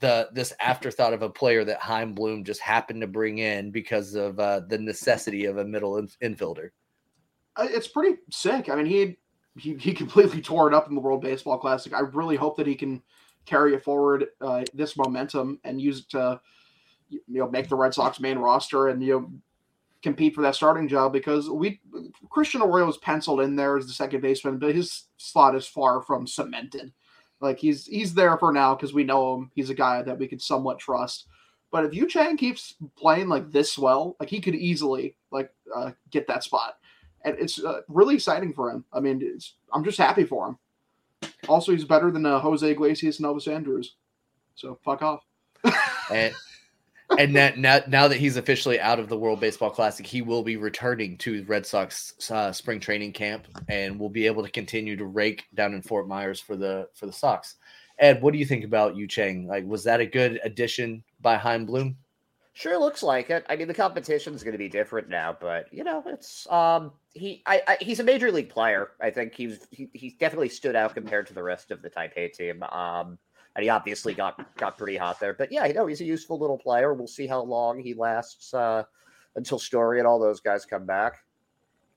the 0.00 0.28
this 0.32 0.52
afterthought 0.60 1.12
of 1.12 1.22
a 1.22 1.30
player 1.30 1.64
that 1.64 1.80
Chaim 1.80 2.14
Bloom 2.14 2.44
just 2.44 2.60
happened 2.60 3.00
to 3.00 3.06
bring 3.06 3.38
in 3.38 3.70
because 3.70 4.14
of 4.14 4.38
uh, 4.40 4.60
the 4.60 4.78
necessity 4.78 5.44
of 5.44 5.58
a 5.58 5.64
middle 5.64 5.98
in- 5.98 6.08
infielder? 6.22 6.70
Uh, 7.56 7.68
it's 7.70 7.86
pretty 7.86 8.18
sick 8.32 8.68
i 8.68 8.74
mean 8.74 8.84
he 8.86 9.16
he, 9.56 9.74
he 9.74 9.92
completely 9.92 10.40
tore 10.40 10.68
it 10.68 10.74
up 10.74 10.88
in 10.88 10.94
the 10.94 11.00
world 11.00 11.22
baseball 11.22 11.58
classic. 11.58 11.94
I 11.94 12.00
really 12.00 12.36
hope 12.36 12.56
that 12.56 12.66
he 12.66 12.74
can 12.74 13.02
carry 13.46 13.74
it 13.74 13.84
forward 13.84 14.26
uh, 14.40 14.64
this 14.72 14.96
momentum 14.96 15.60
and 15.64 15.80
use 15.80 16.00
it 16.00 16.10
to 16.10 16.40
you 17.08 17.20
know 17.28 17.48
make 17.48 17.68
the 17.68 17.76
red 17.76 17.92
sox 17.92 18.18
main 18.18 18.38
roster 18.38 18.88
and 18.88 19.02
you 19.02 19.12
know 19.12 19.30
compete 20.02 20.34
for 20.34 20.40
that 20.42 20.54
starting 20.54 20.88
job 20.88 21.12
because 21.12 21.48
we 21.48 21.80
christian 22.30 22.62
arroyo 22.62 22.88
is 22.88 22.96
penciled 22.98 23.40
in 23.42 23.54
there 23.54 23.76
as 23.76 23.86
the 23.86 23.92
second 23.92 24.22
baseman 24.22 24.58
but 24.58 24.74
his 24.74 25.04
slot 25.24 25.54
is 25.54 25.66
far 25.66 26.02
from 26.02 26.26
cemented. 26.26 26.92
Like 27.40 27.58
he's 27.58 27.86
he's 27.86 28.14
there 28.14 28.36
for 28.38 28.52
now 28.52 28.74
because 28.74 28.94
we 28.94 29.04
know 29.04 29.34
him. 29.34 29.50
He's 29.54 29.70
a 29.70 29.74
guy 29.74 30.02
that 30.02 30.18
we 30.18 30.28
can 30.28 30.38
somewhat 30.38 30.78
trust. 30.78 31.26
But 31.70 31.84
if 31.84 31.94
Yu 31.94 32.06
Chang 32.06 32.36
keeps 32.36 32.74
playing 32.96 33.28
like 33.28 33.50
this 33.50 33.76
well, 33.76 34.16
like 34.20 34.30
he 34.30 34.40
could 34.40 34.54
easily 34.54 35.16
like 35.32 35.50
uh, 35.74 35.90
get 36.10 36.26
that 36.28 36.44
spot, 36.44 36.76
and 37.24 37.36
it's 37.38 37.62
uh, 37.62 37.80
really 37.88 38.14
exciting 38.14 38.52
for 38.52 38.70
him. 38.70 38.84
I 38.92 39.00
mean, 39.00 39.20
it's, 39.22 39.54
I'm 39.72 39.84
just 39.84 39.98
happy 39.98 40.24
for 40.24 40.48
him. 40.48 40.58
Also, 41.48 41.72
he's 41.72 41.84
better 41.84 42.10
than 42.10 42.26
uh, 42.26 42.38
Jose 42.38 42.68
Iglesias 42.68 43.18
and 43.18 43.26
Elvis 43.26 43.52
Andrus, 43.52 43.94
so 44.54 44.78
fuck 44.84 45.02
off. 45.02 45.24
and 46.10 46.34
and 47.18 47.36
that 47.36 47.58
now, 47.58 47.80
now 47.86 48.08
that 48.08 48.18
he's 48.18 48.36
officially 48.36 48.80
out 48.80 48.98
of 48.98 49.08
the 49.08 49.18
World 49.18 49.40
Baseball 49.40 49.70
Classic, 49.70 50.06
he 50.06 50.22
will 50.22 50.42
be 50.42 50.56
returning 50.56 51.16
to 51.18 51.44
Red 51.44 51.66
Sox 51.66 52.30
uh, 52.30 52.52
spring 52.52 52.80
training 52.80 53.12
camp, 53.12 53.46
and 53.68 53.98
will 53.98 54.10
be 54.10 54.26
able 54.26 54.42
to 54.42 54.50
continue 54.50 54.96
to 54.96 55.06
rake 55.06 55.44
down 55.54 55.74
in 55.74 55.82
Fort 55.82 56.08
Myers 56.08 56.40
for 56.40 56.56
the 56.56 56.88
for 56.94 57.06
the 57.06 57.12
Sox. 57.12 57.56
Ed, 57.98 58.22
what 58.22 58.32
do 58.32 58.38
you 58.38 58.46
think 58.46 58.64
about 58.64 58.96
Yu 58.96 59.06
Chang? 59.06 59.46
Like, 59.46 59.64
was 59.66 59.84
that 59.84 60.00
a 60.00 60.06
good 60.06 60.40
addition 60.42 61.04
by 61.20 61.36
Chaim 61.36 61.64
Bloom? 61.64 61.96
Sure 62.54 62.78
looks 62.78 63.02
like 63.02 63.30
it. 63.30 63.44
I 63.48 63.56
mean, 63.56 63.68
the 63.68 63.74
competition's 63.74 64.42
going 64.42 64.52
to 64.52 64.58
be 64.58 64.68
different 64.68 65.08
now, 65.08 65.36
but 65.38 65.66
you 65.72 65.84
know, 65.84 66.02
it's 66.06 66.48
um 66.50 66.92
he 67.12 67.42
I, 67.46 67.62
I 67.66 67.76
he's 67.80 68.00
a 68.00 68.04
major 68.04 68.30
league 68.30 68.48
player. 68.48 68.92
I 69.00 69.10
think 69.10 69.34
he's 69.34 69.66
he, 69.70 69.88
he's 69.92 70.14
definitely 70.14 70.48
stood 70.48 70.76
out 70.76 70.94
compared 70.94 71.26
to 71.26 71.34
the 71.34 71.42
rest 71.42 71.70
of 71.70 71.82
the 71.82 71.90
Taipei 71.90 72.32
team. 72.32 72.62
Um, 72.62 73.18
and 73.56 73.62
he 73.62 73.68
obviously 73.68 74.14
got 74.14 74.56
got 74.56 74.78
pretty 74.78 74.96
hot 74.96 75.20
there. 75.20 75.34
But 75.34 75.52
yeah, 75.52 75.66
you 75.66 75.74
know, 75.74 75.86
he's 75.86 76.00
a 76.00 76.04
useful 76.04 76.38
little 76.38 76.58
player. 76.58 76.94
We'll 76.94 77.06
see 77.06 77.26
how 77.26 77.42
long 77.42 77.80
he 77.80 77.94
lasts 77.94 78.54
uh, 78.54 78.84
until 79.36 79.58
Story 79.58 79.98
and 79.98 80.06
all 80.06 80.18
those 80.18 80.40
guys 80.40 80.64
come 80.64 80.86
back. 80.86 81.14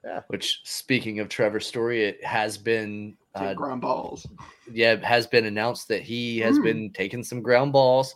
Yeah. 0.03 0.21
Which, 0.27 0.61
speaking 0.63 1.19
of 1.19 1.27
Trevor 1.27 1.59
Story, 1.59 2.03
it 2.05 2.23
has 2.23 2.57
been 2.57 3.17
uh, 3.35 3.53
ground 3.53 3.81
balls. 3.81 4.25
Yeah, 4.71 4.93
it 4.93 5.03
has 5.03 5.27
been 5.27 5.45
announced 5.45 5.87
that 5.89 6.01
he 6.01 6.39
has 6.39 6.57
mm. 6.59 6.63
been 6.63 6.89
taking 6.91 7.23
some 7.23 7.41
ground 7.41 7.73
balls, 7.73 8.15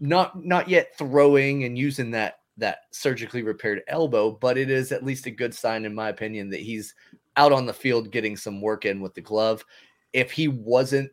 not 0.00 0.44
not 0.44 0.68
yet 0.68 0.96
throwing 0.96 1.64
and 1.64 1.76
using 1.76 2.10
that 2.12 2.40
that 2.58 2.82
surgically 2.90 3.42
repaired 3.42 3.82
elbow, 3.88 4.32
but 4.32 4.58
it 4.58 4.70
is 4.70 4.92
at 4.92 5.04
least 5.04 5.26
a 5.26 5.30
good 5.30 5.54
sign, 5.54 5.84
in 5.84 5.94
my 5.94 6.08
opinion, 6.08 6.50
that 6.50 6.60
he's 6.60 6.94
out 7.36 7.52
on 7.52 7.66
the 7.66 7.72
field 7.72 8.10
getting 8.10 8.36
some 8.36 8.60
work 8.60 8.84
in 8.84 9.00
with 9.00 9.14
the 9.14 9.20
glove. 9.20 9.64
If 10.12 10.32
he 10.32 10.48
wasn't 10.48 11.10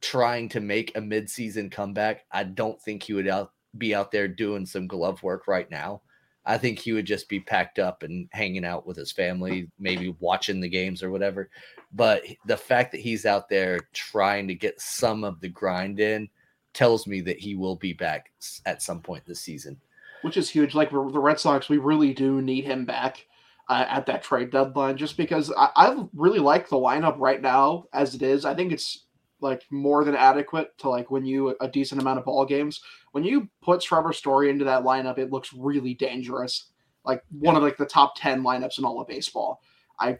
trying 0.00 0.48
to 0.48 0.60
make 0.60 0.96
a 0.96 1.00
midseason 1.00 1.70
comeback, 1.70 2.24
I 2.32 2.42
don't 2.42 2.80
think 2.82 3.04
he 3.04 3.12
would 3.12 3.28
out, 3.28 3.52
be 3.78 3.94
out 3.94 4.10
there 4.10 4.26
doing 4.26 4.66
some 4.66 4.88
glove 4.88 5.22
work 5.22 5.46
right 5.46 5.70
now. 5.70 6.02
I 6.44 6.58
think 6.58 6.78
he 6.78 6.92
would 6.92 7.06
just 7.06 7.28
be 7.28 7.38
packed 7.38 7.78
up 7.78 8.02
and 8.02 8.28
hanging 8.32 8.64
out 8.64 8.86
with 8.86 8.96
his 8.96 9.12
family, 9.12 9.70
maybe 9.78 10.16
watching 10.18 10.60
the 10.60 10.68
games 10.68 11.02
or 11.02 11.10
whatever. 11.10 11.50
But 11.92 12.24
the 12.46 12.56
fact 12.56 12.90
that 12.92 13.00
he's 13.00 13.26
out 13.26 13.48
there 13.48 13.78
trying 13.92 14.48
to 14.48 14.54
get 14.54 14.80
some 14.80 15.22
of 15.22 15.40
the 15.40 15.48
grind 15.48 16.00
in 16.00 16.28
tells 16.72 17.06
me 17.06 17.20
that 17.22 17.38
he 17.38 17.54
will 17.54 17.76
be 17.76 17.92
back 17.92 18.30
at 18.66 18.82
some 18.82 19.00
point 19.00 19.24
this 19.26 19.40
season. 19.40 19.80
Which 20.22 20.36
is 20.36 20.50
huge. 20.50 20.74
Like 20.74 20.90
the 20.90 20.98
Red 20.98 21.40
Sox, 21.40 21.68
we 21.68 21.78
really 21.78 22.12
do 22.12 22.42
need 22.42 22.64
him 22.64 22.84
back 22.84 23.26
uh, 23.68 23.86
at 23.88 24.06
that 24.06 24.22
trade 24.22 24.50
deadline 24.50 24.96
just 24.96 25.16
because 25.16 25.52
I, 25.56 25.70
I 25.76 26.04
really 26.14 26.40
like 26.40 26.68
the 26.68 26.76
lineup 26.76 27.16
right 27.18 27.40
now 27.40 27.84
as 27.92 28.14
it 28.14 28.22
is. 28.22 28.44
I 28.44 28.54
think 28.54 28.72
it's 28.72 29.06
like 29.40 29.64
more 29.70 30.04
than 30.04 30.14
adequate 30.14 30.76
to 30.78 30.90
like 30.90 31.10
win 31.10 31.24
you 31.24 31.56
a 31.60 31.68
decent 31.68 32.00
amount 32.00 32.18
of 32.18 32.24
ball 32.24 32.44
games. 32.44 32.82
When 33.12 33.24
you 33.24 33.48
put 33.62 33.80
Trevor 33.80 34.12
Story 34.12 34.50
into 34.50 34.64
that 34.66 34.82
lineup, 34.82 35.18
it 35.18 35.32
looks 35.32 35.52
really 35.52 35.94
dangerous. 35.94 36.66
Like 37.04 37.24
one 37.30 37.56
of 37.56 37.62
like 37.62 37.78
the 37.78 37.86
top 37.86 38.14
ten 38.16 38.42
lineups 38.42 38.78
in 38.78 38.84
all 38.84 39.00
of 39.00 39.08
baseball. 39.08 39.62
I 39.98 40.18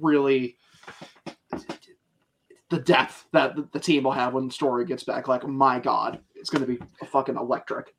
really 0.00 0.56
the 2.72 2.80
depth 2.80 3.26
that 3.32 3.54
the 3.72 3.78
team 3.78 4.04
will 4.04 4.12
have 4.12 4.32
when 4.32 4.50
Story 4.50 4.86
gets 4.86 5.04
back. 5.04 5.28
Like 5.28 5.46
my 5.46 5.78
God, 5.78 6.20
it's 6.34 6.48
going 6.48 6.64
to 6.64 6.66
be 6.66 6.78
fucking 7.06 7.36
electric. 7.36 7.94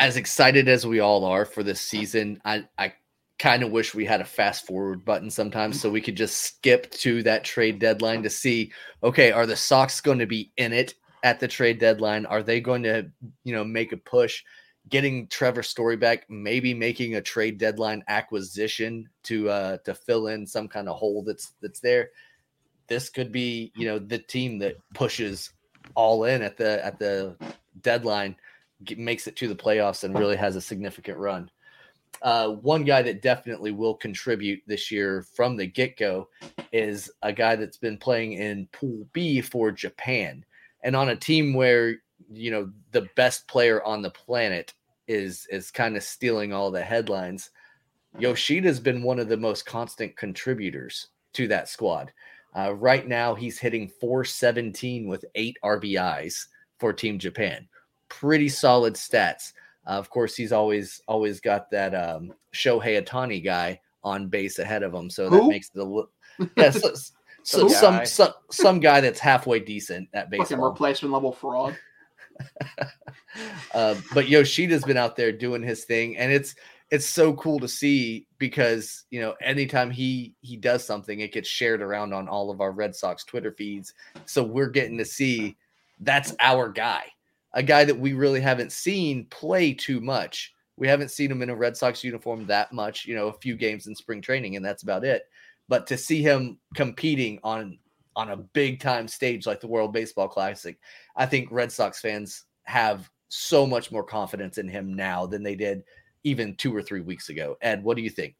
As 0.00 0.16
excited 0.16 0.68
as 0.68 0.84
we 0.84 0.98
all 0.98 1.24
are 1.24 1.44
for 1.44 1.62
this 1.62 1.80
season, 1.80 2.40
I 2.44 2.64
I 2.76 2.94
kind 3.38 3.62
of 3.62 3.70
wish 3.70 3.94
we 3.94 4.04
had 4.04 4.20
a 4.20 4.24
fast 4.24 4.66
forward 4.66 5.04
button 5.04 5.30
sometimes 5.30 5.80
so 5.80 5.88
we 5.88 6.00
could 6.00 6.16
just 6.16 6.38
skip 6.38 6.90
to 6.90 7.22
that 7.22 7.44
trade 7.44 7.78
deadline 7.78 8.20
to 8.20 8.28
see 8.28 8.72
okay 9.04 9.30
are 9.30 9.46
the 9.46 9.54
Sox 9.54 10.00
going 10.00 10.18
to 10.18 10.26
be 10.26 10.50
in 10.56 10.72
it 10.72 10.94
at 11.22 11.38
the 11.38 11.46
trade 11.46 11.78
deadline 11.78 12.26
are 12.26 12.42
they 12.42 12.60
going 12.60 12.82
to 12.82 13.08
you 13.44 13.54
know 13.54 13.62
make 13.62 13.92
a 13.92 13.96
push 13.96 14.42
getting 14.88 15.28
Trevor 15.28 15.62
Story 15.62 15.96
back 15.96 16.28
maybe 16.28 16.74
making 16.74 17.14
a 17.14 17.20
trade 17.20 17.58
deadline 17.58 18.02
acquisition 18.08 19.08
to 19.22 19.48
uh 19.48 19.76
to 19.84 19.94
fill 19.94 20.26
in 20.26 20.44
some 20.44 20.66
kind 20.66 20.88
of 20.88 20.96
hole 20.96 21.22
that's 21.22 21.52
that's 21.62 21.78
there 21.78 22.10
this 22.88 23.08
could 23.08 23.32
be 23.32 23.72
you 23.74 23.86
know 23.86 23.98
the 23.98 24.18
team 24.18 24.58
that 24.58 24.76
pushes 24.94 25.50
all 25.94 26.24
in 26.24 26.42
at 26.42 26.56
the 26.56 26.84
at 26.84 26.98
the 26.98 27.36
deadline 27.82 28.36
makes 28.96 29.26
it 29.26 29.36
to 29.36 29.48
the 29.48 29.54
playoffs 29.54 30.04
and 30.04 30.18
really 30.18 30.36
has 30.36 30.56
a 30.56 30.60
significant 30.60 31.18
run 31.18 31.50
uh, 32.22 32.48
one 32.48 32.84
guy 32.84 33.02
that 33.02 33.22
definitely 33.22 33.70
will 33.70 33.94
contribute 33.94 34.60
this 34.66 34.90
year 34.90 35.22
from 35.34 35.56
the 35.56 35.66
get 35.66 35.96
go 35.96 36.28
is 36.72 37.10
a 37.22 37.32
guy 37.32 37.56
that's 37.56 37.76
been 37.76 37.96
playing 37.96 38.32
in 38.32 38.68
Pool 38.72 39.06
B 39.12 39.40
for 39.40 39.70
Japan, 39.70 40.44
and 40.82 40.96
on 40.96 41.10
a 41.10 41.16
team 41.16 41.54
where 41.54 41.96
you 42.30 42.50
know 42.50 42.70
the 42.92 43.08
best 43.14 43.46
player 43.46 43.82
on 43.84 44.02
the 44.02 44.10
planet 44.10 44.74
is 45.06 45.46
is 45.50 45.70
kind 45.70 45.96
of 45.96 46.02
stealing 46.02 46.52
all 46.52 46.70
the 46.70 46.82
headlines. 46.82 47.50
Yoshida's 48.18 48.80
been 48.80 49.02
one 49.02 49.20
of 49.20 49.28
the 49.28 49.36
most 49.36 49.64
constant 49.64 50.16
contributors 50.16 51.08
to 51.34 51.46
that 51.48 51.68
squad. 51.68 52.12
Uh, 52.56 52.74
right 52.74 53.06
now, 53.06 53.34
he's 53.34 53.58
hitting 53.58 53.88
417 54.00 55.06
with 55.06 55.24
eight 55.34 55.56
RBIs 55.62 56.46
for 56.78 56.92
Team 56.92 57.18
Japan. 57.18 57.68
Pretty 58.08 58.48
solid 58.48 58.94
stats. 58.94 59.52
Uh, 59.86 59.92
of 59.92 60.10
course, 60.10 60.36
he's 60.36 60.52
always 60.52 61.02
always 61.06 61.40
got 61.40 61.70
that 61.70 61.94
um, 61.94 62.32
Shohei 62.54 63.02
Ohtani 63.02 63.44
guy 63.44 63.80
on 64.02 64.28
base 64.28 64.58
ahead 64.58 64.82
of 64.82 64.94
him, 64.94 65.10
so 65.10 65.28
Who? 65.28 65.42
that 65.42 65.48
makes 65.48 65.68
the 65.70 65.82
a 65.82 65.84
little 65.84 66.10
yeah. 66.56 66.70
So, 66.70 66.94
so 67.42 67.68
some 67.68 68.04
some 68.04 68.32
some 68.50 68.80
guy 68.80 69.00
that's 69.00 69.20
halfway 69.20 69.60
decent 69.60 70.08
at 70.12 70.30
baseball. 70.30 70.46
Fucking 70.46 70.60
replacement 70.60 71.12
level 71.12 71.32
fraud. 71.32 71.76
uh, 73.74 73.94
but 74.14 74.26
Yoshida's 74.28 74.84
been 74.84 74.96
out 74.96 75.16
there 75.16 75.32
doing 75.32 75.62
his 75.62 75.84
thing, 75.84 76.16
and 76.16 76.32
it's 76.32 76.54
it's 76.90 77.06
so 77.06 77.34
cool 77.34 77.58
to 77.60 77.68
see 77.68 78.26
because 78.38 79.04
you 79.10 79.20
know 79.20 79.34
anytime 79.42 79.90
he 79.90 80.34
he 80.40 80.56
does 80.56 80.84
something, 80.84 81.20
it 81.20 81.32
gets 81.32 81.48
shared 81.48 81.82
around 81.82 82.12
on 82.12 82.28
all 82.28 82.50
of 82.50 82.60
our 82.60 82.72
Red 82.72 82.94
Sox 82.94 83.24
Twitter 83.24 83.52
feeds. 83.52 83.94
So 84.26 84.42
we're 84.42 84.70
getting 84.70 84.98
to 84.98 85.04
see 85.04 85.56
that's 86.00 86.34
our 86.40 86.68
guy 86.68 87.04
a 87.54 87.62
guy 87.62 87.84
that 87.84 87.98
we 87.98 88.12
really 88.12 88.40
haven't 88.40 88.72
seen 88.72 89.26
play 89.26 89.72
too 89.72 90.00
much. 90.00 90.54
We 90.76 90.86
haven't 90.86 91.10
seen 91.10 91.30
him 91.30 91.42
in 91.42 91.50
a 91.50 91.56
Red 91.56 91.76
Sox 91.76 92.04
uniform 92.04 92.46
that 92.46 92.72
much, 92.72 93.06
you 93.06 93.14
know, 93.14 93.28
a 93.28 93.32
few 93.32 93.56
games 93.56 93.86
in 93.86 93.94
spring 93.94 94.20
training, 94.20 94.56
and 94.56 94.64
that's 94.64 94.82
about 94.82 95.04
it. 95.04 95.24
But 95.68 95.86
to 95.88 95.96
see 95.96 96.22
him 96.22 96.58
competing 96.74 97.40
on 97.42 97.78
on 98.16 98.30
a 98.30 98.36
big 98.36 98.80
time 98.80 99.06
stage 99.06 99.46
like 99.46 99.60
the 99.60 99.68
World 99.68 99.92
Baseball 99.92 100.28
Classic, 100.28 100.78
I 101.16 101.26
think 101.26 101.48
Red 101.50 101.72
Sox 101.72 102.00
fans 102.00 102.44
have 102.64 103.10
so 103.28 103.66
much 103.66 103.92
more 103.92 104.04
confidence 104.04 104.58
in 104.58 104.68
him 104.68 104.94
now 104.94 105.26
than 105.26 105.42
they 105.42 105.54
did 105.54 105.82
even 106.28 106.54
two 106.54 106.74
or 106.74 106.82
three 106.82 107.00
weeks 107.00 107.28
ago. 107.28 107.56
Ed, 107.60 107.82
what 107.82 107.96
do 107.96 108.02
you 108.02 108.10
think? 108.10 108.36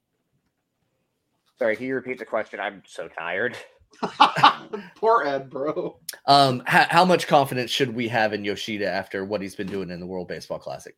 Sorry, 1.59 1.75
can 1.77 1.87
you 1.87 1.95
repeat 1.95 2.19
the 2.19 2.25
question? 2.25 2.61
I'm 2.61 2.83
so 2.87 3.09
tired. 3.09 3.57
Poor 4.97 5.25
Ed, 5.25 5.51
bro. 5.51 5.99
Um, 6.27 6.63
how, 6.67 6.87
how 6.89 7.05
much 7.05 7.27
confidence 7.27 7.71
should 7.71 7.95
we 7.95 8.09
have 8.09 8.33
in 8.33 8.45
Yoshida 8.45 8.89
after 8.89 9.25
what 9.25 9.41
he's 9.41 9.57
been 9.57 9.67
doing 9.67 9.91
in 9.91 9.99
the 9.99 10.07
World 10.07 10.29
Baseball 10.29 10.59
Classic? 10.59 10.95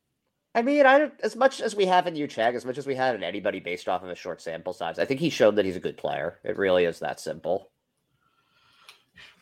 I 0.54 0.62
mean, 0.62 0.84
I 0.84 1.10
as 1.22 1.36
much 1.36 1.60
as 1.60 1.76
we 1.76 1.86
have 1.86 2.08
in 2.08 2.16
Yu 2.16 2.26
Chang, 2.26 2.56
as 2.56 2.64
much 2.64 2.76
as 2.76 2.86
we 2.86 2.96
have 2.96 3.14
in 3.14 3.22
anybody 3.22 3.60
based 3.60 3.88
off 3.88 4.02
of 4.02 4.08
a 4.08 4.16
short 4.16 4.42
sample 4.42 4.72
size, 4.72 4.98
I 4.98 5.04
think 5.04 5.20
he 5.20 5.30
showed 5.30 5.54
that 5.56 5.64
he's 5.64 5.76
a 5.76 5.80
good 5.80 5.96
player. 5.96 6.40
It 6.42 6.58
really 6.58 6.84
is 6.84 6.98
that 6.98 7.20
simple. 7.20 7.70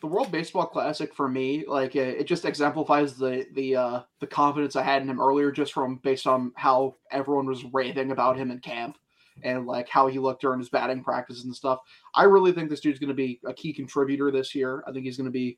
The 0.01 0.07
World 0.07 0.31
Baseball 0.31 0.65
Classic 0.65 1.13
for 1.13 1.27
me, 1.27 1.65
like 1.67 1.95
it, 1.95 2.19
it 2.19 2.27
just 2.27 2.45
exemplifies 2.45 3.15
the 3.15 3.45
the 3.53 3.75
uh, 3.75 4.01
the 4.19 4.27
confidence 4.27 4.75
I 4.75 4.83
had 4.83 5.01
in 5.01 5.09
him 5.09 5.21
earlier, 5.21 5.51
just 5.51 5.73
from 5.73 5.97
based 5.97 6.27
on 6.27 6.51
how 6.55 6.95
everyone 7.11 7.45
was 7.45 7.65
raving 7.65 8.11
about 8.11 8.37
him 8.37 8.51
in 8.51 8.59
camp 8.59 8.97
and 9.43 9.65
like 9.65 9.87
how 9.89 10.07
he 10.07 10.19
looked 10.19 10.41
during 10.41 10.59
his 10.59 10.69
batting 10.69 11.03
practices 11.03 11.45
and 11.45 11.55
stuff. 11.55 11.79
I 12.13 12.23
really 12.23 12.51
think 12.51 12.69
this 12.69 12.79
dude's 12.79 12.99
going 12.99 13.09
to 13.09 13.13
be 13.13 13.39
a 13.45 13.53
key 13.53 13.73
contributor 13.73 14.31
this 14.31 14.53
year. 14.53 14.83
I 14.87 14.91
think 14.91 15.05
he's 15.05 15.17
going 15.17 15.25
to 15.25 15.31
be 15.31 15.57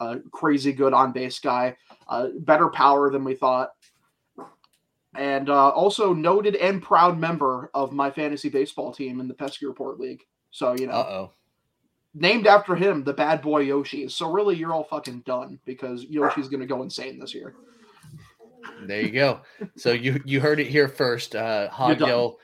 a 0.00 0.18
crazy 0.32 0.72
good 0.72 0.92
on 0.92 1.12
base 1.12 1.38
guy, 1.38 1.76
uh, 2.08 2.28
better 2.40 2.68
power 2.68 3.10
than 3.10 3.24
we 3.24 3.34
thought, 3.34 3.70
and 5.16 5.50
uh, 5.50 5.70
also 5.70 6.12
noted 6.12 6.56
and 6.56 6.82
proud 6.82 7.18
member 7.18 7.70
of 7.74 7.92
my 7.92 8.10
fantasy 8.10 8.48
baseball 8.48 8.92
team 8.92 9.20
in 9.20 9.28
the 9.28 9.34
Pesky 9.34 9.66
Report 9.66 9.98
League. 9.98 10.24
So 10.50 10.74
you 10.74 10.86
know, 10.86 10.92
oh, 10.92 11.32
named 12.14 12.46
after 12.46 12.74
him, 12.74 13.04
the 13.04 13.12
bad 13.12 13.42
boy 13.42 13.60
Yoshi. 13.60 14.08
So 14.08 14.30
really, 14.30 14.56
you're 14.56 14.72
all 14.72 14.84
fucking 14.84 15.20
done 15.20 15.58
because 15.64 16.04
Yoshi's 16.04 16.48
going 16.48 16.60
to 16.60 16.66
go 16.66 16.82
insane 16.82 17.18
this 17.18 17.34
year. 17.34 17.54
There 18.86 19.00
you 19.00 19.10
go. 19.10 19.40
So 19.76 19.92
you 19.92 20.20
you 20.24 20.40
heard 20.40 20.60
it 20.60 20.66
here 20.66 20.88
first. 20.88 21.34
Uh, 21.34 21.68
Hogdell 21.70 22.36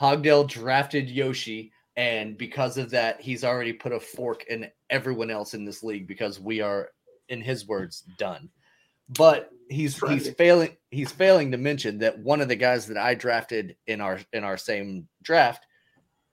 Hogdell 0.00 0.48
drafted 0.48 1.10
Yoshi, 1.10 1.72
and 1.96 2.36
because 2.36 2.78
of 2.78 2.90
that, 2.90 3.20
he's 3.20 3.44
already 3.44 3.72
put 3.72 3.92
a 3.92 4.00
fork 4.00 4.44
in 4.48 4.70
everyone 4.90 5.30
else 5.30 5.54
in 5.54 5.64
this 5.64 5.82
league 5.82 6.06
because 6.06 6.40
we 6.40 6.60
are, 6.60 6.90
in 7.28 7.40
his 7.40 7.66
words, 7.66 8.04
done. 8.16 8.48
But 9.10 9.50
he's 9.68 9.98
he's 10.08 10.30
failing 10.30 10.76
he's 10.90 11.10
failing 11.10 11.50
to 11.52 11.58
mention 11.58 11.98
that 11.98 12.18
one 12.18 12.40
of 12.40 12.48
the 12.48 12.56
guys 12.56 12.86
that 12.86 12.96
I 12.96 13.14
drafted 13.14 13.76
in 13.86 14.00
our 14.00 14.20
in 14.32 14.44
our 14.44 14.56
same 14.56 15.08
draft 15.22 15.66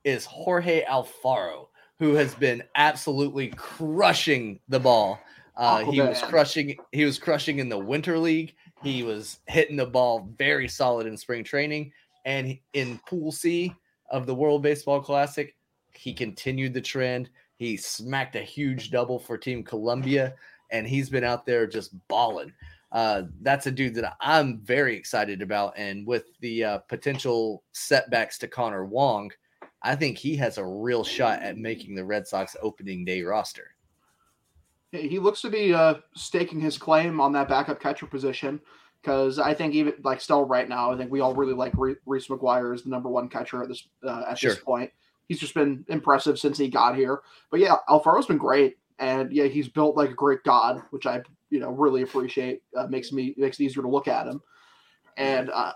is 0.04 0.26
Jorge 0.26 0.84
Alfaro, 0.86 1.68
who 2.00 2.14
has 2.14 2.36
been 2.36 2.64
absolutely 2.76 3.50
crushing 3.56 4.60
the 4.68 4.80
ball. 4.80 5.20
Uh, 5.56 5.86
he 5.86 6.02
was 6.02 6.22
crushing 6.22 6.76
he 6.92 7.06
was 7.06 7.18
crushing 7.18 7.60
in 7.60 7.70
the 7.70 7.78
winter 7.78 8.18
league. 8.18 8.54
He 8.84 9.04
was 9.04 9.40
hitting 9.48 9.78
the 9.78 9.86
ball 9.86 10.30
very 10.38 10.68
solid 10.68 11.08
in 11.08 11.16
spring 11.18 11.44
training 11.44 11.92
and 12.26 12.58
in 12.74 13.00
pool 13.08 13.32
C 13.32 13.74
of 14.12 14.26
the 14.26 14.36
World 14.36 14.62
Baseball 14.62 15.02
Classic, 15.02 15.56
he 15.94 16.14
continued 16.14 16.74
the 16.74 16.82
trend. 16.82 17.30
He 17.58 17.78
smacked 17.78 18.36
a 18.36 18.42
huge 18.42 18.92
double 18.92 19.18
for 19.18 19.38
Team 19.38 19.64
Colombia 19.64 20.36
and 20.72 20.86
he's 20.86 21.10
been 21.10 21.24
out 21.24 21.46
there 21.46 21.66
just 21.66 21.96
balling 22.10 22.52
uh, 22.96 23.24
that's 23.42 23.68
a 23.68 23.72
dude 23.72 23.94
that 23.94 24.16
I'm 24.22 24.60
very 24.60 24.96
excited 24.96 25.42
about. 25.42 25.74
And 25.78 26.08
with 26.08 26.28
the 26.40 26.64
uh, 26.64 26.78
potential 26.78 27.62
setbacks 27.74 28.38
to 28.38 28.48
Connor 28.48 28.86
Wong, 28.86 29.32
I 29.86 29.96
think 29.96 30.18
he 30.18 30.36
has 30.38 30.58
a 30.58 30.66
real 30.66 31.04
shot 31.04 31.42
at 31.42 31.58
making 31.58 31.96
the 31.96 32.04
Red 32.04 32.28
Sox 32.28 32.56
opening 32.62 33.06
day 33.06 33.22
roster. 33.22 33.72
he 34.92 35.20
looks 35.20 35.42
to 35.42 35.50
be 35.50 35.74
uh, 35.74 35.96
staking 36.16 36.60
his 36.60 36.78
claim 36.78 37.20
on 37.22 37.32
that 37.34 37.48
backup 37.50 37.80
catcher 37.80 38.06
position 38.08 38.60
because 39.02 39.38
I 39.40 39.54
think 39.54 39.74
even 39.76 39.94
like 40.04 40.20
still 40.22 40.46
right 40.46 40.68
now, 40.68 40.92
I 40.92 40.98
think 40.98 41.12
we 41.12 41.20
all 41.20 41.36
really 41.36 41.54
like 41.54 41.74
Re- 41.78 41.96
Reese 42.06 42.28
McGuire 42.28 42.74
as 42.74 42.84
the 42.84 42.90
number 42.90 43.10
one 43.10 43.30
catcher 43.30 43.62
at 43.62 43.68
this 43.70 43.88
uh, 44.04 44.24
at 44.30 44.40
Sure. 44.40 44.52
this 44.52 44.60
point. 44.64 44.92
He's 45.28 45.40
just 45.40 45.54
been 45.54 45.86
impressive 45.90 46.40
since 46.40 46.58
he 46.58 46.70
got 46.70 46.96
here. 46.96 47.20
But 47.52 47.60
yeah, 47.60 47.76
Alfaro's 47.90 48.26
been 48.28 48.38
great, 48.38 48.78
and 49.00 49.32
yeah, 49.32 49.46
he's 49.46 49.68
built 49.68 49.96
like 49.96 50.10
a 50.12 50.16
great 50.16 50.44
god, 50.44 50.82
which 50.92 51.06
I 51.06 51.22
you 51.52 51.60
know 51.60 51.70
really 51.72 52.02
appreciate. 52.02 52.64
Uh, 52.76 52.88
makes 52.88 53.12
me 53.12 53.36
makes 53.38 53.60
it 53.60 53.64
easier 53.66 53.84
to 53.84 53.90
look 53.90 54.08
at 54.08 54.28
him, 54.28 54.42
and 55.18 55.50
uh, 55.52 55.74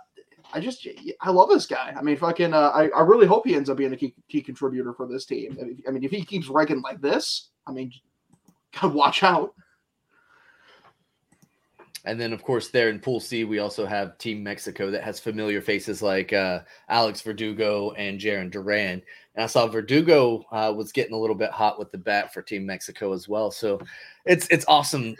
I 0.54 0.60
just 0.60 0.88
I 1.22 1.30
love 1.30 1.50
this 1.50 1.66
guy. 1.66 1.94
I 1.96 2.02
mean, 2.02 2.18
fucking, 2.18 2.54
uh, 2.54 2.72
I 2.74 2.90
I 2.90 3.02
really 3.02 3.28
hope 3.28 3.46
he 3.46 3.56
ends 3.56 3.70
up 3.70 3.78
being 3.78 3.94
a 3.94 3.98
key, 3.98 4.16
key 4.28 4.42
contributor 4.42 4.94
for 4.94 5.08
this 5.08 5.26
team. 5.26 5.58
I 5.62 5.66
mean- 5.66 5.84
I 5.88 5.92
mean, 5.92 6.04
if 6.04 6.12
he 6.12 6.24
keeps 6.26 6.48
ranking 6.48 6.82
like 6.82 7.02
this, 7.02 7.50
I 7.68 7.72
mean, 7.72 7.92
gotta 8.74 8.90
watch 8.90 9.24
out. 9.24 9.54
And 12.06 12.20
then, 12.20 12.32
of 12.32 12.44
course, 12.44 12.70
there 12.70 12.90
in 12.90 13.00
Pool 13.00 13.20
C, 13.20 13.44
we 13.44 13.60
also 13.60 13.86
have 13.86 14.18
Team 14.18 14.42
Mexico 14.42 14.90
that 14.90 15.04
has 15.04 15.20
familiar 15.20 15.62
faces 15.62 16.02
like 16.02 16.32
uh, 16.32 16.62
Alex 16.88 17.22
Verdugo 17.22 17.92
and 17.92 18.20
Jarren 18.20 18.50
Duran. 18.50 19.02
And 19.40 19.46
I 19.46 19.48
saw 19.48 19.68
Verdugo 19.68 20.44
uh, 20.52 20.74
was 20.76 20.92
getting 20.92 21.14
a 21.14 21.18
little 21.18 21.34
bit 21.34 21.52
hot 21.52 21.80
with 21.80 21.94
the 21.94 21.98
bat 21.98 22.34
for 22.34 22.42
Team 22.42 22.66
Mexico 22.66 23.14
as 23.14 23.30
well. 23.30 23.52
So 23.52 23.80
it's 24.26 24.46
it's 24.50 24.66
awesome. 24.68 25.16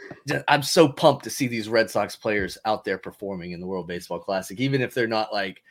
I'm 0.46 0.62
so 0.62 0.90
pumped 0.90 1.24
to 1.24 1.30
see 1.30 1.46
these 1.46 1.70
Red 1.70 1.90
Sox 1.90 2.16
players 2.16 2.58
out 2.66 2.84
there 2.84 2.98
performing 2.98 3.52
in 3.52 3.60
the 3.60 3.66
World 3.66 3.86
Baseball 3.86 4.18
Classic, 4.18 4.60
even 4.60 4.82
if 4.82 4.92
they're 4.92 5.06
not 5.06 5.32
like 5.32 5.62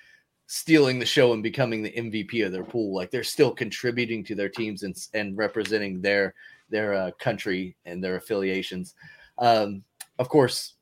stealing 0.47 0.97
the 0.97 1.05
show 1.05 1.33
and 1.33 1.43
becoming 1.43 1.83
the 1.83 1.91
MVP 1.91 2.43
of 2.43 2.51
their 2.51 2.63
pool. 2.63 2.95
Like 2.95 3.11
they're 3.11 3.23
still 3.23 3.51
contributing 3.51 4.23
to 4.23 4.33
their 4.33 4.49
teams 4.49 4.81
and 4.81 4.97
and 5.13 5.37
representing 5.37 6.01
their 6.01 6.33
their 6.71 6.95
uh, 6.95 7.11
country 7.19 7.75
and 7.85 8.03
their 8.03 8.15
affiliations. 8.15 8.95
Um, 9.37 9.83
of 10.17 10.27
course, 10.27 10.73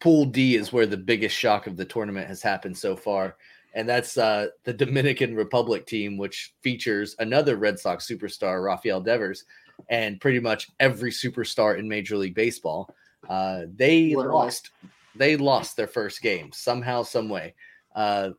Pool 0.00 0.24
D 0.24 0.56
is 0.56 0.72
where 0.72 0.86
the 0.86 0.96
biggest 0.96 1.36
shock 1.36 1.68
of 1.68 1.76
the 1.76 1.84
tournament 1.84 2.26
has 2.26 2.42
happened 2.42 2.76
so 2.76 2.96
far, 2.96 3.36
and 3.74 3.88
that's 3.88 4.18
uh, 4.18 4.48
the 4.64 4.72
Dominican 4.72 5.34
Republic 5.34 5.86
team, 5.86 6.16
which 6.16 6.54
features 6.60 7.16
another 7.18 7.56
Red 7.56 7.78
Sox 7.78 8.06
superstar, 8.06 8.64
Rafael 8.64 9.00
Devers, 9.00 9.44
and 9.88 10.20
pretty 10.20 10.40
much 10.40 10.70
every 10.80 11.10
superstar 11.10 11.78
in 11.78 11.88
Major 11.88 12.16
League 12.16 12.34
Baseball. 12.34 12.94
Uh, 13.28 13.62
they 13.76 14.14
lost. 14.14 14.70
They 15.14 15.36
lost 15.36 15.76
their 15.76 15.86
first 15.86 16.22
game 16.22 16.50
somehow, 16.52 17.02
some 17.02 17.28
way. 17.28 17.54
Uh, 17.94 18.30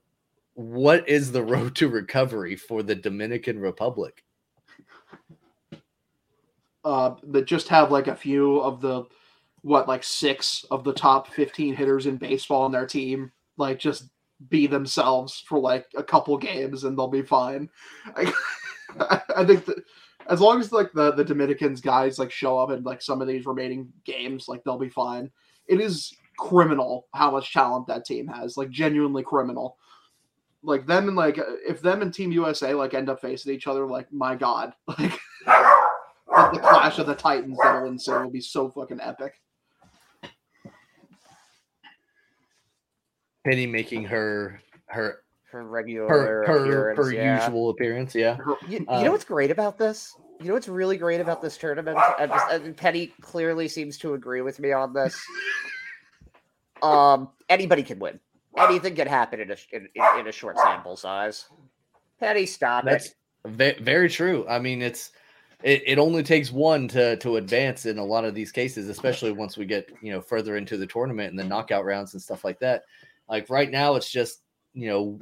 what 0.55 1.07
is 1.07 1.31
the 1.31 1.43
road 1.43 1.75
to 1.75 1.87
recovery 1.87 2.55
for 2.55 2.83
the 2.83 2.95
Dominican 2.95 3.59
Republic? 3.59 4.23
uh, 6.85 7.15
that 7.23 7.45
just 7.45 7.69
have 7.69 7.91
like 7.91 8.07
a 8.07 8.15
few 8.15 8.59
of 8.59 8.81
the 8.81 9.03
what 9.61 9.87
like 9.87 10.03
six 10.03 10.65
of 10.71 10.83
the 10.83 10.93
top 10.93 11.29
15 11.29 11.75
hitters 11.75 12.05
in 12.05 12.17
baseball 12.17 12.63
on 12.63 12.71
their 12.71 12.85
team 12.85 13.31
like 13.57 13.79
just 13.79 14.09
be 14.49 14.67
themselves 14.67 15.43
for 15.47 15.59
like 15.59 15.87
a 15.95 16.03
couple 16.03 16.37
games 16.37 16.83
and 16.83 16.97
they'll 16.97 17.07
be 17.07 17.21
fine. 17.21 17.69
I, 18.15 19.21
I 19.35 19.45
think 19.45 19.65
that 19.65 19.83
as 20.27 20.39
long 20.39 20.59
as 20.59 20.71
like 20.71 20.91
the 20.93 21.11
the 21.11 21.23
dominicans 21.23 21.81
guys 21.81 22.19
like 22.19 22.31
show 22.31 22.57
up 22.57 22.71
in 22.71 22.83
like 22.83 23.01
some 23.01 23.21
of 23.21 23.27
these 23.27 23.45
remaining 23.45 23.91
games 24.05 24.47
like 24.47 24.63
they'll 24.63 24.77
be 24.77 24.89
fine. 24.89 25.31
It 25.67 25.79
is 25.79 26.13
criminal 26.37 27.07
how 27.13 27.31
much 27.31 27.53
talent 27.53 27.87
that 27.87 28.05
team 28.05 28.27
has 28.27 28.57
like 28.57 28.69
genuinely 28.69 29.23
criminal. 29.23 29.77
Like 30.61 30.85
them 30.85 31.07
and 31.07 31.17
like 31.17 31.39
if 31.67 31.81
them 31.81 32.01
and 32.01 32.13
team 32.13 32.31
usa 32.31 32.73
like 32.73 32.93
end 32.93 33.09
up 33.09 33.21
facing 33.21 33.53
each 33.53 33.67
other 33.67 33.87
like 33.87 34.11
my 34.11 34.35
god. 34.35 34.73
Like 36.35 36.53
the, 36.53 36.59
clash 36.59 36.97
of 36.97 37.05
the 37.05 37.13
titans 37.13 37.59
that'll 37.61 37.87
ensue 37.87 38.13
will 38.13 38.31
be 38.31 38.41
so 38.41 38.67
fucking 38.67 38.99
epic 38.99 39.35
Penny 43.45 43.67
making 43.67 44.03
her 44.05 44.61
her 44.87 45.19
Her 45.51 45.63
regular 45.63 46.07
her 46.07 46.45
her, 46.47 46.95
her 46.95 47.11
yeah. 47.13 47.43
usual 47.45 47.69
appearance. 47.69 48.15
Yeah. 48.15 48.37
You, 48.67 48.79
you 48.79 48.85
Uh, 48.87 49.03
know 49.03 49.11
what's 49.11 49.25
great 49.25 49.51
about 49.51 49.77
this? 49.77 50.15
You 50.39 50.47
know 50.47 50.53
what's 50.55 50.67
really 50.67 50.97
great 50.97 51.21
about 51.21 51.41
this 51.41 51.57
tournament? 51.57 51.97
And, 52.19 52.31
just, 52.31 52.51
and 52.51 52.75
Penny 52.75 53.07
clearly 53.21 53.67
seems 53.67 53.97
to 53.99 54.13
agree 54.15 54.41
with 54.41 54.59
me 54.59 54.71
on 54.71 54.93
this. 54.93 55.19
Um, 56.81 57.29
anybody 57.49 57.81
can 57.83 57.97
win. 57.99 58.19
Anything 58.57 58.93
can 58.95 59.07
happen 59.07 59.39
in 59.39 59.51
a 59.51 59.55
in, 59.71 59.87
in- 59.95 60.19
in 60.19 60.27
a 60.27 60.31
short 60.33 60.57
sample 60.59 60.95
size. 60.97 61.45
Penny, 62.19 62.45
stop 62.45 62.83
That's 62.83 63.07
it. 63.07 63.13
ve- 63.45 63.81
very 63.81 64.09
true. 64.09 64.45
I 64.49 64.59
mean, 64.59 64.81
it's 64.81 65.11
it, 65.63 65.81
it 65.85 65.97
only 65.97 66.23
takes 66.23 66.51
one 66.51 66.87
to 66.89 67.15
to 67.17 67.37
advance 67.37 67.85
in 67.85 67.97
a 67.99 68.03
lot 68.05 68.25
of 68.25 68.35
these 68.35 68.51
cases, 68.51 68.89
especially 68.89 69.31
once 69.31 69.55
we 69.57 69.65
get 69.65 69.89
you 70.01 70.11
know 70.11 70.19
further 70.21 70.57
into 70.57 70.75
the 70.75 70.85
tournament 70.85 71.29
and 71.31 71.39
the 71.39 71.43
knockout 71.45 71.85
rounds 71.85 72.13
and 72.13 72.21
stuff 72.21 72.43
like 72.43 72.59
that. 72.59 72.83
Like 73.29 73.49
right 73.49 73.71
now, 73.71 73.95
it's 73.95 74.11
just 74.11 74.39
you 74.73 74.87
know 74.87 75.19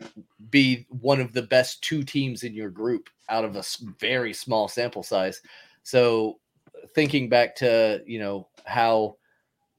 be 0.49 0.85
one 0.89 1.19
of 1.19 1.33
the 1.33 1.41
best 1.41 1.81
two 1.81 2.03
teams 2.03 2.43
in 2.43 2.53
your 2.53 2.69
group 2.69 3.09
out 3.29 3.45
of 3.45 3.55
a 3.55 3.63
very 3.99 4.33
small 4.33 4.67
sample 4.67 5.03
size. 5.03 5.41
So 5.83 6.39
thinking 6.95 7.29
back 7.29 7.55
to 7.57 8.01
you 8.05 8.19
know 8.19 8.47
how 8.65 9.17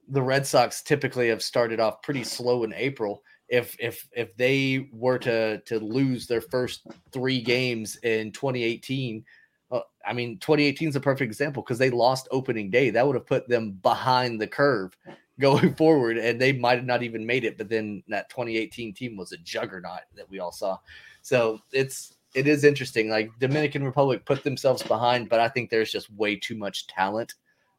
the 0.09 0.23
Red 0.23 0.47
Sox 0.47 0.83
typically 0.83 1.29
have 1.29 1.43
started 1.43 1.81
off 1.81 2.03
pretty 2.03 2.25
slow 2.25 2.65
in 2.65 2.75
April. 2.75 3.23
If 3.49 3.77
if 3.79 4.09
if 4.13 4.37
they 4.37 4.89
were 4.93 5.19
to 5.19 5.61
to 5.61 5.79
lose 5.79 6.27
their 6.27 6.41
first 6.41 6.87
three 7.13 7.41
games 7.41 7.97
in 7.97 8.33
2018, 8.33 9.25
uh, 9.71 9.81
I 10.07 10.13
mean 10.13 10.39
2018 10.39 10.89
is 10.89 10.97
a 10.97 11.01
perfect 11.01 11.29
example 11.29 11.63
because 11.63 11.79
they 11.79 11.91
lost 11.91 12.29
opening 12.31 12.71
day. 12.71 12.91
That 12.91 13.07
would 13.07 13.17
have 13.17 13.27
put 13.27 13.49
them 13.49 13.73
behind 13.83 14.41
the 14.41 14.47
curve 14.47 14.97
going 15.40 15.75
forward, 15.77 16.18
and 16.18 16.40
they 16.40 16.53
might 16.53 16.77
have 16.79 16.87
not 16.87 17.03
even 17.03 17.27
made 17.27 17.45
it. 17.45 17.59
But 17.59 17.68
then 17.68 18.03
that 18.09 18.31
2018 18.31 18.95
team 18.95 19.16
was 19.16 19.33
a 19.33 19.38
juggernaut 19.38 20.03
that 20.16 20.29
we 20.31 20.38
all 20.38 20.53
saw. 20.53 20.79
So 21.23 21.61
it's 21.73 22.14
it 22.35 22.47
is 22.47 22.64
interesting. 22.64 23.09
Like 23.09 23.31
Dominican 23.38 23.85
Republic 23.85 24.25
put 24.25 24.42
themselves 24.42 24.83
behind, 24.83 25.29
but 25.29 25.40
I 25.40 25.49
think 25.49 25.71
there's 25.71 25.92
just 25.92 26.12
way 26.14 26.37
too 26.37 26.57
much 26.57 26.87
talent 26.87 27.35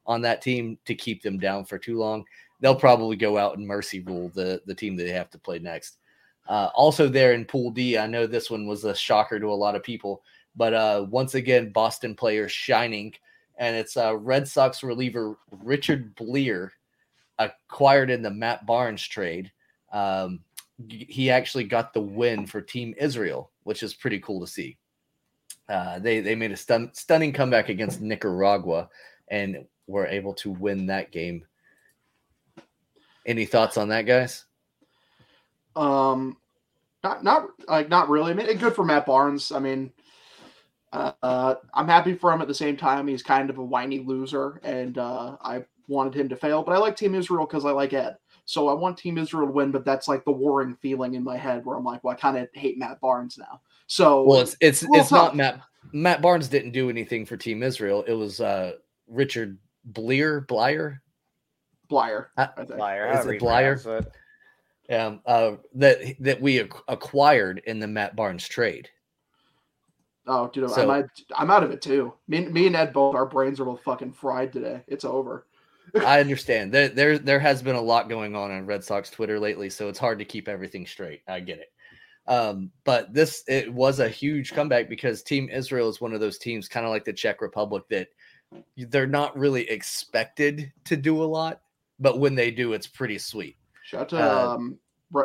on 0.06 0.22
that 0.22 0.42
team 0.42 0.78
to 0.86 0.96
keep 0.96 1.22
them 1.24 1.40
down 1.40 1.66
for 1.66 1.78
too 1.78 1.98
long. 1.98 2.26
They'll 2.60 2.76
probably 2.76 3.16
go 3.16 3.38
out 3.38 3.58
and 3.58 3.68
mercy 3.68 4.00
rule 4.02 4.30
the 4.34 4.62
the 4.66 4.76
team 4.76 4.96
that 4.96 5.04
they 5.04 5.12
have 5.12 5.32
to 5.32 5.40
play 5.40 5.60
next. 5.60 5.98
Uh, 6.48 6.70
also, 6.76 7.08
there 7.08 7.34
in 7.34 7.46
Pool 7.46 7.72
D, 7.72 7.98
I 7.98 8.06
know 8.06 8.28
this 8.28 8.50
one 8.50 8.68
was 8.68 8.84
a 8.84 8.96
shocker 8.96 9.40
to 9.40 9.48
a 9.48 9.54
lot 9.54 9.76
of 9.76 9.84
people, 9.84 10.24
but 10.56 10.74
uh, 10.74 11.06
once 11.10 11.36
again, 11.36 11.72
Boston 11.72 12.16
player 12.16 12.50
shining, 12.50 13.14
and 13.58 13.76
it's 13.76 13.96
uh, 13.96 14.18
Red 14.18 14.48
Sox 14.48 14.84
reliever 14.84 15.38
Richard 15.64 16.16
Bleer, 16.16 16.70
acquired 17.40 18.10
in 18.10 18.22
the 18.22 18.32
Matt 18.32 18.66
Barnes 18.66 19.06
trade. 19.06 19.52
Um, 19.92 20.42
he 20.90 21.30
actually 21.30 21.66
got 21.66 21.94
the 21.94 22.02
win 22.02 22.46
for 22.46 22.62
Team 22.62 22.94
Israel, 22.98 23.52
which 23.64 23.84
is 23.84 23.94
pretty 23.94 24.20
cool 24.20 24.42
to 24.42 24.48
see. 24.48 24.78
Uh, 25.70 26.00
they 26.00 26.20
they 26.20 26.36
made 26.36 26.52
a 26.52 26.58
stun, 26.58 26.92
stunning 26.94 27.32
comeback 27.32 27.70
against 27.70 28.02
Nicaragua 28.02 28.90
and 29.30 29.66
were 29.88 30.08
able 30.08 30.34
to 30.36 30.52
win 30.52 30.88
that 30.88 31.12
game. 31.12 31.46
Any 33.26 33.46
thoughts 33.46 33.78
on 33.78 33.90
that, 33.90 34.06
guys? 34.06 34.46
Um, 35.76 36.38
not 37.04 37.24
not 37.24 37.48
like 37.68 37.90
not 37.90 38.10
really. 38.10 38.32
I 38.32 38.34
mean, 38.34 38.58
good 38.58 38.76
for 38.76 38.84
Matt 38.84 39.06
Barnes. 39.06 39.52
I 39.52 39.60
mean, 39.60 39.92
uh, 40.92 41.14
uh, 41.22 41.56
I'm 41.74 41.88
happy 41.88 42.14
for 42.14 42.32
him. 42.32 42.42
At 42.42 42.48
the 42.48 42.54
same 42.54 42.76
time, 42.76 43.08
he's 43.08 43.24
kind 43.24 43.50
of 43.50 43.58
a 43.58 43.64
whiny 43.64 44.00
loser, 44.00 44.60
and 44.64 44.98
uh, 44.98 45.38
I 45.42 45.64
wanted 45.88 46.14
him 46.16 46.30
to 46.30 46.36
fail. 46.36 46.64
But 46.64 46.74
I 46.74 46.78
like 46.78 46.96
Team 46.96 47.16
Israel 47.16 47.46
because 47.46 47.66
I 47.66 47.72
like 47.72 47.94
Ed. 47.94 48.18
So 48.46 48.68
I 48.68 48.74
want 48.74 48.98
Team 48.98 49.18
Israel 49.18 49.48
to 49.48 49.52
win, 49.54 49.72
but 49.72 49.86
that's 49.86 50.08
like 50.08 50.26
the 50.26 50.32
warring 50.32 50.76
feeling 50.76 51.14
in 51.14 51.24
my 51.24 51.38
head 51.38 51.66
where 51.66 51.78
I'm 51.78 51.84
like, 51.86 52.04
well, 52.04 52.14
I 52.14 52.20
kind 52.20 52.38
of 52.38 52.48
hate 52.54 52.78
Matt 52.78 53.00
Barnes 53.00 53.38
now. 53.38 53.62
So 53.88 54.24
Well, 54.24 54.42
it's 54.42 54.56
it's 54.60 54.84
Well, 54.88 55.02
it's 55.02 55.12
not. 55.12 55.36
Matt 55.36 55.62
Matt 55.92 56.22
Barnes 56.22 56.48
didn't 56.48 56.72
do 56.72 56.90
anything 56.90 57.26
for 57.26 57.38
Team 57.38 57.64
Israel. 57.64 58.04
It 58.08 58.14
was 58.14 58.42
uh 58.42 58.74
Richard 59.08 59.58
Bleer 59.92 60.46
Blyer 60.48 61.00
Blyer. 61.90 62.28
Uh, 62.38 62.48
I 62.58 62.66
think. 62.66 62.80
Blyer, 62.80 63.20
Is 63.20 63.26
it 63.26 63.34
you 63.36 63.40
Blyer? 63.40 63.82
pronounce 63.82 64.08
it. 64.90 64.96
um, 64.96 65.20
uh, 65.26 65.52
that 65.76 66.00
that 66.20 66.42
we 66.42 66.60
ac- 66.60 66.70
acquired 66.88 67.62
in 67.66 67.80
the 67.80 67.88
Matt 67.88 68.16
Barnes 68.16 68.48
trade. 68.48 68.90
Oh, 70.26 70.48
dude, 70.48 70.70
So- 70.72 70.84
I'm, 70.84 70.90
out, 71.04 71.10
I'm 71.36 71.52
out 71.52 71.64
of 71.64 71.72
it 71.72 71.82
too. 71.82 72.14
Me, 72.28 72.38
and- 72.38 72.54
me 72.54 72.66
and 72.68 72.76
Ed 72.76 72.94
both, 72.94 73.14
our 73.16 73.26
brains 73.26 73.60
are 73.60 73.66
both 73.66 73.82
fucking 73.84 74.14
fried 74.14 74.54
today. 74.54 74.82
It's 74.88 75.04
over. 75.06 75.46
I 75.96 76.20
understand 76.20 76.72
there 76.74 76.90
there 76.90 77.20
there 77.20 77.40
has 77.40 77.62
been 77.62 77.76
a 77.76 77.82
lot 77.82 78.10
going 78.10 78.36
on 78.36 78.52
on 78.52 78.66
Red 78.66 78.84
Sox 78.84 79.10
Twitter 79.10 79.40
lately, 79.40 79.70
so 79.70 79.90
it's 79.90 80.00
hard 80.00 80.20
to 80.20 80.26
keep 80.26 80.48
everything 80.48 80.88
straight. 80.88 81.22
I 81.28 81.40
get 81.40 81.60
it. 81.60 81.72
Um, 82.26 82.72
but 82.84 83.14
this 83.14 83.44
it 83.48 83.72
was 83.72 84.00
a 84.00 84.10
huge 84.10 84.54
comeback 84.54 84.90
because 84.90 85.22
Team 85.22 85.50
Israel 85.50 85.90
is 85.90 86.02
one 86.02 86.14
of 86.14 86.20
those 86.20 86.38
teams, 86.38 86.68
kind 86.68 86.86
of 86.86 86.92
like 86.92 87.06
the 87.06 87.14
Czech 87.14 87.42
Republic, 87.42 87.84
that 87.90 88.08
they're 88.78 89.08
not 89.08 89.38
really 89.38 89.70
expected 89.70 90.72
to 90.86 90.96
do 90.96 91.22
a 91.22 91.26
lot, 91.26 91.62
but 92.00 92.20
when 92.20 92.36
they 92.36 92.50
do, 92.50 92.74
it's 92.74 92.88
pretty 92.88 93.18
sweet. 93.18 93.58
Shout 93.84 94.02
out 94.02 94.10
to 94.10 94.18
Uh, 94.18 94.56
um, 94.56 94.80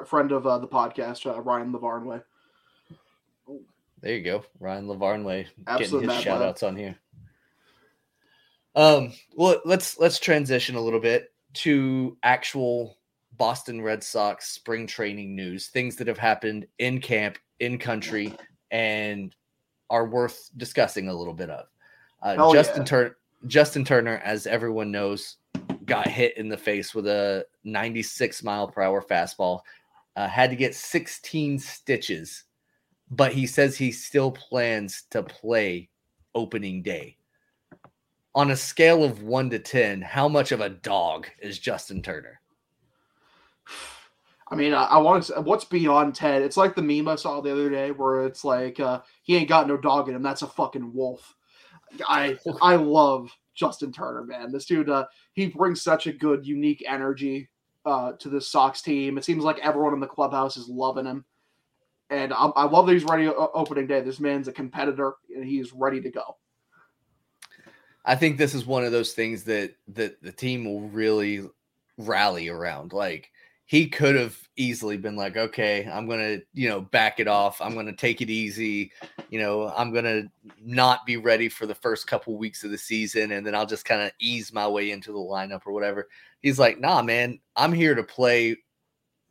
friend 0.07 0.33
of 0.33 0.47
uh, 0.47 0.59
the 0.59 0.69
podcast, 0.69 1.25
uh, 1.27 1.41
Ryan 1.41 1.73
Lavarnway. 1.73 2.23
There 4.01 4.15
you 4.15 4.23
go, 4.23 4.45
Ryan 4.61 4.87
Lavarnway 4.87 5.47
getting 5.79 6.09
his 6.09 6.21
shout 6.21 6.43
outs 6.43 6.63
on 6.63 6.77
here. 6.77 6.97
Um, 8.79 9.13
well, 9.35 9.61
let's 9.65 9.99
let's 9.99 10.21
transition 10.21 10.77
a 10.77 10.81
little 10.81 11.01
bit 11.01 11.33
to 11.55 12.17
actual 12.23 12.97
Boston 13.37 13.83
Red 13.83 14.05
Sox 14.05 14.51
spring 14.51 14.87
training 14.87 15.35
news, 15.35 15.67
things 15.67 15.97
that 15.97 16.07
have 16.07 16.17
happened 16.17 16.65
in 16.79 17.01
camp, 17.01 17.39
in 17.59 17.79
country, 17.79 18.33
and 18.71 19.35
are 19.91 20.07
worth 20.07 20.51
discussing 20.57 21.09
a 21.09 21.13
little 21.13 21.35
bit 21.35 21.51
of. 21.51 21.67
Uh, 22.23 22.37
Hell 22.37 22.53
Justin 22.53 22.83
yeah. 22.83 22.87
Turner, 22.87 23.17
Justin 23.49 23.85
Turner, 23.85 24.23
as 24.25 24.47
everyone 24.47 24.93
knows, 24.93 25.39
got 25.85 26.07
hit 26.07 26.37
in 26.37 26.49
the 26.49 26.57
face 26.57 26.95
with 26.95 27.09
a 27.09 27.45
96 27.65 28.45
mile 28.45 28.69
per 28.69 28.83
hour 28.83 29.03
fastball. 29.03 29.63
Uh, 30.15 30.29
had 30.29 30.51
to 30.51 30.57
get 30.57 30.77
16 30.77 31.59
stitches, 31.59 32.45
but 33.11 33.33
he 33.33 33.45
says 33.45 33.77
he 33.77 33.91
still 33.91 34.31
plans 34.31 35.03
to 35.11 35.25
play 35.25 35.89
opening 36.37 36.81
day. 36.81 37.18
On 38.39 38.53
a 38.53 38.57
scale 38.57 39.03
of 39.03 39.25
one 39.25 39.51
to 39.51 39.59
10, 39.59 40.01
how 40.01 40.29
much 40.29 40.53
of 40.53 40.61
a 40.61 40.69
dog 40.69 41.27
is 41.43 41.59
Justin 41.59 42.01
Turner? 42.01 42.41
I 44.47 44.55
mean, 44.55 44.73
I, 44.73 44.85
I 44.85 44.99
want 44.99 45.25
to. 45.25 45.33
Say 45.33 45.41
what's 45.41 45.65
beyond 45.65 46.15
Ted? 46.15 46.43
It's 46.43 46.57
like 46.57 46.77
the 46.77 46.83
meme 46.83 47.09
I 47.09 47.17
saw 47.17 47.41
the 47.41 47.51
other 47.51 47.69
day 47.69 47.91
where 47.91 48.25
it's 48.25 48.45
like 48.45 48.79
uh, 48.79 49.01
he 49.25 49.35
ain't 49.35 49.49
got 49.49 49.67
no 49.67 49.77
dog 49.77 50.09
in 50.09 50.15
him. 50.15 50.23
That's 50.23 50.43
a 50.43 50.47
fucking 50.47 50.95
wolf. 50.95 51.35
I 52.07 52.39
I 52.63 52.77
love 52.77 53.29
Justin 53.57 53.91
Turner, 53.91 54.23
man. 54.23 54.53
This 54.53 54.67
dude, 54.67 54.89
uh, 54.89 55.07
he 55.33 55.49
brings 55.49 55.83
such 55.83 56.07
a 56.07 56.13
good, 56.13 56.47
unique 56.47 56.85
energy 56.87 57.49
uh, 57.87 58.13
to 58.21 58.29
this 58.29 58.47
Sox 58.47 58.83
team. 58.83 59.19
It 59.19 59.25
seems 59.25 59.43
like 59.43 59.59
everyone 59.65 59.95
in 59.95 60.01
the 60.01 60.07
clubhouse 60.07 60.57
is 60.57 60.69
loving 60.69 61.07
him, 61.07 61.25
and 62.09 62.33
I, 62.33 62.47
I 62.55 62.65
love 62.67 62.87
that 62.87 62.93
he's 62.93 63.03
ready 63.03 63.27
opening 63.27 63.89
day. 63.89 64.01
This 64.01 64.21
man's 64.21 64.47
a 64.47 64.53
competitor, 64.53 65.15
and 65.35 65.45
he's 65.45 65.73
ready 65.73 66.01
to 66.03 66.11
go. 66.13 66.37
I 68.09 68.17
think 68.17 68.39
this 68.39 68.55
is 68.55 68.65
one 68.65 68.85
of 68.85 68.93
those 68.93 69.13
things 69.13 69.45
that 69.45 69.75
that 69.89 70.23
the 70.23 70.33
team 70.33 70.65
will 70.65 70.89
really 70.89 71.47
rally 71.99 72.49
around. 72.49 72.95
Like 72.95 73.31
he 73.67 73.87
could 73.87 74.15
have 74.15 74.35
easily 74.57 74.97
been 74.97 75.15
like, 75.15 75.37
okay, 75.37 75.87
I'm 75.93 76.09
gonna, 76.09 76.39
you 76.55 76.71
know, 76.71 76.81
back 76.81 77.21
it 77.21 77.29
off. 77.29 77.61
I'm 77.61 77.75
gonna 77.75 77.93
take 77.93 78.23
it 78.23 78.31
easy. 78.31 78.93
You 79.29 79.41
know, 79.41 79.69
I'm 79.77 79.93
gonna 79.93 80.23
not 80.65 81.05
be 81.05 81.19
ready 81.19 81.51
for 81.51 81.67
the 81.67 81.75
first 81.75 82.07
couple 82.07 82.39
weeks 82.39 82.65
of 82.65 82.71
the 82.71 82.79
season, 82.79 83.33
and 83.33 83.47
then 83.47 83.55
I'll 83.55 83.67
just 83.67 83.85
kind 83.85 84.01
of 84.01 84.11
ease 84.19 84.55
my 84.55 84.67
way 84.67 84.91
into 84.91 85.13
the 85.13 85.19
lineup 85.19 85.67
or 85.67 85.75
whatever. 85.75 86.09
He's 86.41 86.59
like, 86.59 86.81
nah, 86.81 87.03
man, 87.03 87.39
I'm 87.57 87.75
here 87.75 87.95
to 87.95 88.03
play 88.03 88.57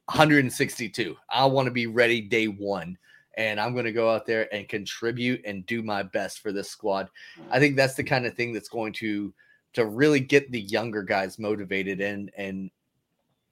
162. 0.05 1.17
I 1.31 1.45
want 1.45 1.65
to 1.65 1.71
be 1.71 1.87
ready 1.87 2.21
day 2.21 2.45
one. 2.45 2.95
And 3.37 3.59
I'm 3.59 3.73
going 3.73 3.85
to 3.85 3.91
go 3.91 4.11
out 4.11 4.25
there 4.25 4.53
and 4.53 4.67
contribute 4.67 5.41
and 5.45 5.65
do 5.65 5.81
my 5.83 6.03
best 6.03 6.39
for 6.39 6.51
this 6.51 6.69
squad. 6.69 7.09
Mm. 7.39 7.43
I 7.51 7.59
think 7.59 7.75
that's 7.75 7.93
the 7.93 8.03
kind 8.03 8.25
of 8.25 8.33
thing 8.33 8.51
that's 8.51 8.69
going 8.69 8.93
to 8.93 9.33
to 9.73 9.85
really 9.85 10.19
get 10.19 10.51
the 10.51 10.61
younger 10.61 11.03
guys 11.03 11.37
motivated 11.37 12.01
and 12.01 12.31
and 12.35 12.71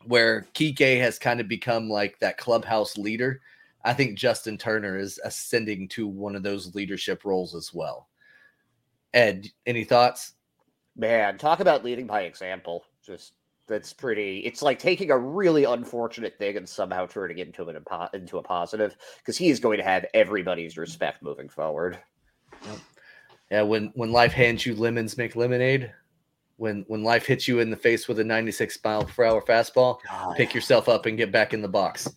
where 0.06 0.48
Kike 0.54 1.00
has 1.00 1.20
kind 1.20 1.40
of 1.40 1.48
become 1.48 1.90
like 1.90 2.20
that 2.20 2.38
clubhouse 2.38 2.98
leader. 2.98 3.42
I 3.84 3.94
think 3.94 4.18
Justin 4.18 4.58
Turner 4.58 4.98
is 4.98 5.20
ascending 5.24 5.88
to 5.90 6.08
one 6.08 6.36
of 6.36 6.44
those 6.44 6.74
leadership 6.74 7.24
roles 7.24 7.54
as 7.54 7.74
well. 7.74 8.08
Ed, 9.14 9.48
any 9.66 9.84
thoughts? 9.84 10.34
Man, 10.96 11.38
talk 11.38 11.60
about 11.60 11.84
leading 11.84 12.08
by 12.08 12.22
example. 12.24 12.86
Just 13.06 13.34
that's 13.68 13.94
pretty. 13.94 14.40
It's 14.40 14.62
like 14.62 14.80
taking 14.80 15.12
a 15.12 15.18
really 15.18 15.64
unfortunate 15.64 16.38
thing 16.38 16.58
and 16.58 16.68
somehow 16.68 17.06
turning 17.06 17.40
it 17.40 17.48
into 17.48 17.68
an 17.68 17.76
impo- 17.76 18.14
into 18.14 18.38
a 18.38 18.44
positive 18.44 18.96
because 19.18 19.38
he 19.38 19.50
is 19.50 19.60
going 19.60 19.78
to 19.78 19.84
have 19.84 20.06
everybody's 20.14 20.78
respect 20.78 21.24
moving 21.24 21.50
forward. 21.50 22.00
Yeah, 23.52 23.64
when 23.64 23.92
when 23.96 24.12
life 24.12 24.34
hands 24.34 24.66
you 24.66 24.76
lemons, 24.76 25.18
make 25.18 25.36
lemonade. 25.36 25.92
When 26.58 26.86
when 26.88 27.04
life 27.04 27.26
hits 27.26 27.48
you 27.48 27.60
in 27.60 27.70
the 27.70 27.76
face 27.76 28.08
with 28.08 28.20
a 28.20 28.24
96 28.24 28.80
mile 28.84 29.04
per 29.04 29.26
hour 29.26 29.42
fastball, 29.42 29.98
pick 30.36 30.54
yourself 30.54 30.88
up 30.88 31.06
and 31.06 31.18
get 31.18 31.32
back 31.32 31.54
in 31.54 31.62
the 31.62 31.68
box. 31.68 32.10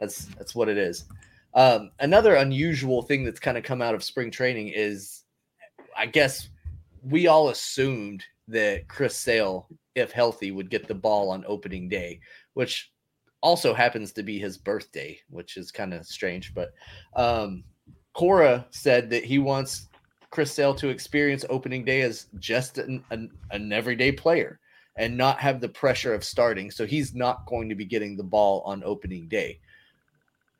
That's 0.00 0.26
that's 0.36 0.54
what 0.54 0.68
it 0.68 0.78
is. 0.78 1.04
Um, 1.54 1.90
another 2.00 2.34
unusual 2.34 3.00
thing 3.02 3.24
that's 3.24 3.40
kind 3.40 3.56
of 3.56 3.64
come 3.64 3.80
out 3.80 3.94
of 3.94 4.04
spring 4.04 4.30
training 4.30 4.72
is, 4.74 5.22
I 5.96 6.04
guess, 6.04 6.50
we 7.02 7.28
all 7.28 7.48
assumed 7.48 8.24
that 8.48 8.88
Chris 8.88 9.16
Sale, 9.16 9.68
if 9.94 10.12
healthy, 10.12 10.50
would 10.50 10.70
get 10.70 10.86
the 10.86 10.94
ball 10.94 11.30
on 11.30 11.44
opening 11.46 11.88
day, 11.88 12.20
which 12.54 12.92
also 13.42 13.74
happens 13.74 14.12
to 14.12 14.22
be 14.22 14.38
his 14.38 14.58
birthday, 14.58 15.18
which 15.30 15.56
is 15.56 15.70
kind 15.70 15.92
of 15.94 16.06
strange. 16.06 16.54
But 16.54 16.72
um, 17.14 17.64
Cora 18.12 18.66
said 18.70 19.10
that 19.10 19.24
he 19.24 19.38
wants 19.38 19.88
Chris 20.30 20.52
Sale 20.52 20.74
to 20.76 20.88
experience 20.88 21.44
opening 21.48 21.84
day 21.84 22.02
as 22.02 22.26
just 22.38 22.78
an, 22.78 23.04
an, 23.10 23.30
an 23.50 23.72
everyday 23.72 24.12
player 24.12 24.58
and 24.96 25.16
not 25.16 25.38
have 25.38 25.60
the 25.60 25.68
pressure 25.68 26.14
of 26.14 26.24
starting. 26.24 26.70
So 26.70 26.86
he's 26.86 27.14
not 27.14 27.46
going 27.46 27.68
to 27.68 27.74
be 27.74 27.84
getting 27.84 28.16
the 28.16 28.24
ball 28.24 28.62
on 28.64 28.82
opening 28.84 29.28
day. 29.28 29.60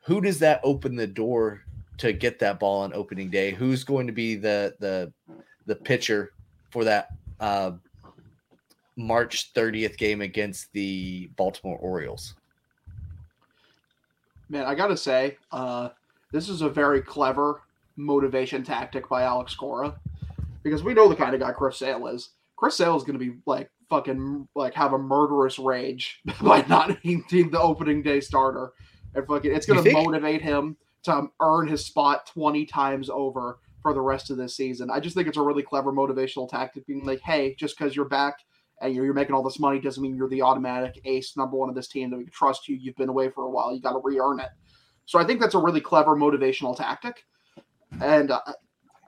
Who 0.05 0.20
does 0.20 0.38
that 0.40 0.61
open 0.62 0.94
the 0.94 1.07
door 1.07 1.62
to 1.99 2.12
get 2.12 2.38
that 2.38 2.61
ball 2.61 2.83
on 2.83 2.92
opening 2.92 3.31
day? 3.31 3.51
Who's 3.51 3.83
going 3.83 4.07
to 4.07 4.12
be 4.12 4.37
the 4.37 4.77
the 4.79 5.12
the 5.64 5.77
pitcher 5.77 6.33
for 6.70 6.85
that 6.85 7.09
uh, 7.40 7.72
March 8.96 9.53
30th 9.55 9.96
game 9.99 10.20
against 10.20 10.72
the 10.72 11.31
Baltimore 11.37 11.79
Orioles? 11.79 12.35
Man, 14.49 14.64
I 14.64 14.75
gotta 14.75 14.96
say, 14.96 15.38
uh, 15.53 15.90
this 16.33 16.49
is 16.49 16.62
a 16.62 16.68
very 16.68 17.03
clever 17.03 17.62
motivation 17.96 18.62
tactic 18.62 19.09
by 19.09 19.22
Alex 19.22 19.55
Cora 19.55 19.99
because 20.62 20.83
we 20.83 20.94
know 20.94 21.09
the 21.09 21.16
kind 21.16 21.35
of 21.35 21.40
guy 21.40 21.53
Chris 21.53 21.79
Sale 21.79 22.07
is. 22.09 22.31
Chris 22.57 22.77
Sale 22.77 22.96
is 22.96 23.03
going 23.03 23.18
to 23.18 23.25
be 23.25 23.37
like 23.46 23.70
fucking 23.88 24.49
like 24.55 24.75
have 24.75 24.92
a 24.92 24.99
murderous 24.99 25.59
rage 25.59 26.20
by 26.42 26.64
not 26.68 27.01
being 27.03 27.51
the 27.51 27.61
opening 27.61 28.03
day 28.03 28.20
starter, 28.20 28.72
and 29.14 29.27
fucking 29.27 29.55
it's 29.55 29.66
gonna 29.66 29.90
motivate 29.92 30.42
him 30.42 30.77
to 31.05 31.29
earn 31.40 31.68
his 31.68 31.85
spot 31.85 32.27
twenty 32.27 32.64
times 32.64 33.11
over 33.11 33.59
for 33.87 33.94
the 33.94 34.03
rest 34.03 34.33
of 34.33 34.37
this 34.37 34.57
season. 34.57 34.90
I 34.90 34.99
just 34.99 35.14
think 35.14 35.29
it's 35.29 35.37
a 35.37 35.42
really 35.42 35.62
clever 35.62 35.92
motivational 35.92 36.49
tactic, 36.49 36.85
being 36.88 37.05
like, 37.05 37.20
hey, 37.20 37.55
just 37.55 37.79
because 37.79 37.94
you're 37.94 38.09
back 38.09 38.40
and 38.81 38.92
you're, 38.92 39.05
you're 39.05 39.14
making 39.14 39.33
all 39.33 39.44
this 39.44 39.61
money 39.61 39.79
doesn't 39.79 40.03
mean 40.03 40.16
you're 40.16 40.29
the 40.29 40.42
automatic 40.42 41.01
ace 41.05 41.37
number 41.37 41.57
one 41.57 41.68
of 41.68 41.77
this 41.77 41.87
team 41.87 42.11
that 42.11 42.16
we 42.16 42.25
can 42.25 42.33
trust 42.33 42.68
you. 42.68 42.75
You've 42.75 42.96
been 42.96 43.09
away 43.09 43.31
for 43.31 43.44
a 43.44 43.49
while. 43.49 43.72
You 43.72 43.81
got 43.81 43.92
to 43.92 44.01
re-earn 44.03 44.40
it. 44.40 44.49
So 45.05 45.20
I 45.20 45.25
think 45.25 45.40
that's 45.40 45.55
a 45.55 45.61
really 45.61 45.81
clever 45.81 46.16
motivational 46.16 46.77
tactic. 46.77 47.22
And 48.01 48.33
uh, 48.33 48.40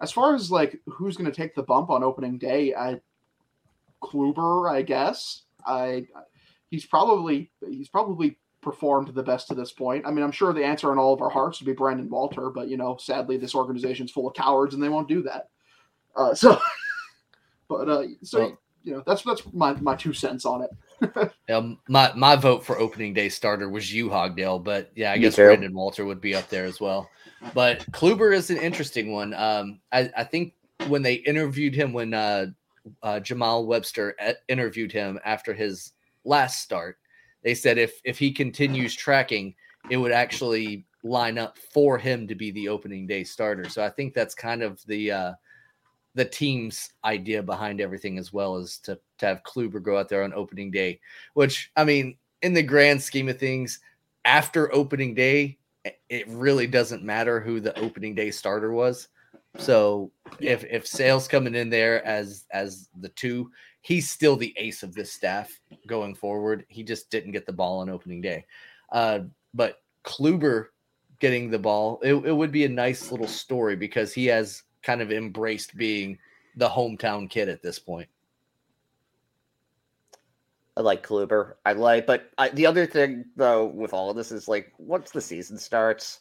as 0.00 0.12
far 0.12 0.36
as 0.36 0.48
like 0.48 0.80
who's 0.86 1.16
going 1.16 1.28
to 1.28 1.36
take 1.36 1.56
the 1.56 1.64
bump 1.64 1.90
on 1.90 2.04
opening 2.04 2.38
day, 2.38 2.72
I 2.72 3.00
Kluber, 4.00 4.70
I 4.70 4.82
guess. 4.82 5.42
I 5.66 6.06
he's 6.70 6.86
probably 6.86 7.50
he's 7.68 7.88
probably 7.88 8.38
performed 8.60 9.14
the 9.14 9.22
best 9.22 9.48
to 9.48 9.54
this 9.54 9.72
point. 9.72 10.04
I 10.06 10.10
mean, 10.10 10.24
I'm 10.24 10.32
sure 10.32 10.52
the 10.52 10.64
answer 10.64 10.92
in 10.92 10.98
all 10.98 11.14
of 11.14 11.22
our 11.22 11.30
hearts 11.30 11.60
would 11.60 11.66
be 11.66 11.72
Brandon 11.72 12.08
Walter, 12.08 12.50
but 12.50 12.68
you 12.68 12.76
know, 12.76 12.96
sadly, 12.98 13.36
this 13.36 13.54
organization's 13.54 14.10
full 14.10 14.26
of 14.28 14.34
cowards 14.34 14.74
and 14.74 14.82
they 14.82 14.88
won't 14.88 15.08
do 15.08 15.22
that. 15.22 15.48
Uh, 16.16 16.34
so, 16.34 16.58
but 17.68 17.88
uh, 17.88 18.04
so 18.22 18.38
Well- 18.40 18.58
you 18.84 18.92
know, 18.94 19.02
that's 19.06 19.22
that's 19.22 19.42
my 19.52 19.74
my 19.74 19.94
two 19.96 20.12
cents 20.12 20.44
on 20.46 20.62
it. 20.62 20.70
Um, 21.50 21.78
my 21.88 22.12
my 22.14 22.36
vote 22.36 22.64
for 22.64 22.78
opening 22.78 23.14
day 23.14 23.28
starter 23.30 23.68
was 23.70 23.92
you, 23.92 24.08
Hogdale, 24.10 24.62
but 24.62 24.90
yeah, 24.94 25.12
I 25.12 25.14
Me 25.16 25.22
guess 25.22 25.36
too. 25.36 25.44
Brandon 25.46 25.72
Walter 25.72 26.04
would 26.04 26.20
be 26.20 26.34
up 26.34 26.48
there 26.50 26.64
as 26.66 26.78
well. 26.80 27.08
But 27.54 27.90
Kluber 27.92 28.34
is 28.34 28.50
an 28.50 28.58
interesting 28.58 29.12
one. 29.12 29.32
Um, 29.32 29.80
I, 29.92 30.10
I 30.16 30.24
think 30.24 30.52
when 30.88 31.02
they 31.02 31.14
interviewed 31.14 31.74
him, 31.74 31.92
when 31.94 32.12
uh, 32.12 32.46
uh, 33.02 33.20
Jamal 33.20 33.64
Webster 33.66 34.14
uh, 34.20 34.32
interviewed 34.48 34.92
him 34.92 35.18
after 35.24 35.54
his 35.54 35.92
last 36.24 36.60
start, 36.62 36.98
they 37.42 37.54
said 37.54 37.78
if 37.78 38.00
if 38.04 38.18
he 38.18 38.32
continues 38.32 38.94
tracking, 38.94 39.54
it 39.90 39.96
would 39.96 40.12
actually 40.12 40.86
line 41.04 41.38
up 41.38 41.56
for 41.72 41.98
him 41.98 42.26
to 42.26 42.34
be 42.34 42.50
the 42.50 42.68
opening 42.68 43.06
day 43.06 43.24
starter. 43.24 43.68
So 43.68 43.84
I 43.84 43.90
think 43.90 44.14
that's 44.14 44.34
kind 44.34 44.62
of 44.62 44.84
the 44.86 45.12
uh, 45.12 45.32
the 46.14 46.24
team's 46.24 46.90
idea 47.04 47.42
behind 47.42 47.80
everything 47.80 48.18
as 48.18 48.32
well 48.32 48.56
is 48.56 48.78
to 48.78 48.98
to 49.18 49.26
have 49.26 49.42
Kluber 49.44 49.82
go 49.82 49.98
out 49.98 50.08
there 50.08 50.24
on 50.24 50.34
opening 50.34 50.70
day, 50.70 51.00
which 51.34 51.70
I 51.76 51.84
mean, 51.84 52.16
in 52.42 52.54
the 52.54 52.62
grand 52.62 53.02
scheme 53.02 53.28
of 53.28 53.38
things, 53.38 53.80
after 54.24 54.74
opening 54.74 55.14
day, 55.14 55.58
it 56.08 56.26
really 56.28 56.66
doesn't 56.66 57.02
matter 57.02 57.40
who 57.40 57.60
the 57.60 57.78
opening 57.78 58.14
day 58.14 58.30
starter 58.30 58.72
was. 58.72 59.08
So 59.58 60.12
if 60.40 60.64
if 60.64 60.86
Sale's 60.86 61.28
coming 61.28 61.54
in 61.54 61.70
there 61.70 62.04
as 62.04 62.46
as 62.50 62.88
the 63.00 63.08
two, 63.10 63.50
he's 63.82 64.10
still 64.10 64.36
the 64.36 64.54
ace 64.56 64.82
of 64.82 64.94
this 64.94 65.12
staff 65.12 65.60
going 65.86 66.14
forward. 66.14 66.64
He 66.68 66.82
just 66.82 67.10
didn't 67.10 67.32
get 67.32 67.46
the 67.46 67.52
ball 67.52 67.80
on 67.80 67.88
opening 67.88 68.20
day. 68.20 68.44
Uh, 68.92 69.20
but 69.54 69.82
Kluber 70.04 70.66
getting 71.20 71.50
the 71.50 71.58
ball, 71.58 72.00
it, 72.02 72.14
it 72.14 72.32
would 72.32 72.52
be 72.52 72.64
a 72.64 72.68
nice 72.68 73.10
little 73.10 73.28
story 73.28 73.76
because 73.76 74.12
he 74.12 74.26
has 74.26 74.62
kind 74.82 75.00
of 75.00 75.12
embraced 75.12 75.76
being 75.76 76.18
the 76.56 76.68
hometown 76.68 77.28
kid 77.28 77.48
at 77.48 77.62
this 77.62 77.78
point. 77.78 78.08
I 80.76 80.80
like 80.80 81.04
Kluber. 81.04 81.54
I 81.66 81.72
like, 81.72 82.06
but 82.06 82.30
I, 82.38 82.50
the 82.50 82.66
other 82.66 82.86
thing 82.86 83.24
though 83.36 83.66
with 83.66 83.92
all 83.92 84.10
of 84.10 84.16
this 84.16 84.30
is 84.30 84.46
like 84.46 84.72
once 84.78 85.10
the 85.10 85.20
season 85.20 85.58
starts, 85.58 86.20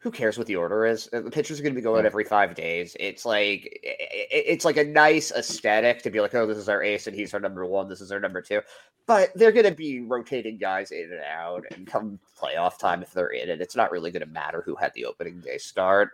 who 0.00 0.10
cares 0.10 0.38
what 0.38 0.46
the 0.46 0.56
order 0.56 0.86
is? 0.86 1.08
Uh, 1.12 1.20
the 1.20 1.30
pitchers 1.30 1.58
are 1.58 1.62
going 1.62 1.74
to 1.74 1.80
be 1.80 1.84
going 1.84 2.06
every 2.06 2.24
five 2.24 2.54
days. 2.54 2.96
It's 3.00 3.24
like 3.24 3.78
it's 3.82 4.64
like 4.64 4.76
a 4.76 4.84
nice 4.84 5.32
aesthetic 5.32 6.02
to 6.02 6.10
be 6.10 6.20
like, 6.20 6.34
oh, 6.34 6.46
this 6.46 6.58
is 6.58 6.68
our 6.68 6.82
ace 6.82 7.06
and 7.06 7.16
he's 7.16 7.34
our 7.34 7.40
number 7.40 7.66
one. 7.66 7.88
This 7.88 8.00
is 8.00 8.12
our 8.12 8.20
number 8.20 8.40
two. 8.40 8.60
But 9.06 9.30
they're 9.34 9.52
going 9.52 9.66
to 9.66 9.72
be 9.72 10.00
rotating 10.00 10.58
guys 10.58 10.92
in 10.92 11.10
and 11.10 11.22
out, 11.22 11.64
and 11.74 11.86
come 11.86 12.20
playoff 12.40 12.78
time 12.78 13.02
if 13.02 13.12
they're 13.12 13.28
in 13.28 13.48
it, 13.48 13.60
it's 13.60 13.76
not 13.76 13.90
really 13.90 14.10
going 14.10 14.24
to 14.24 14.32
matter 14.32 14.62
who 14.64 14.76
had 14.76 14.92
the 14.94 15.06
opening 15.06 15.40
day 15.40 15.58
start. 15.58 16.10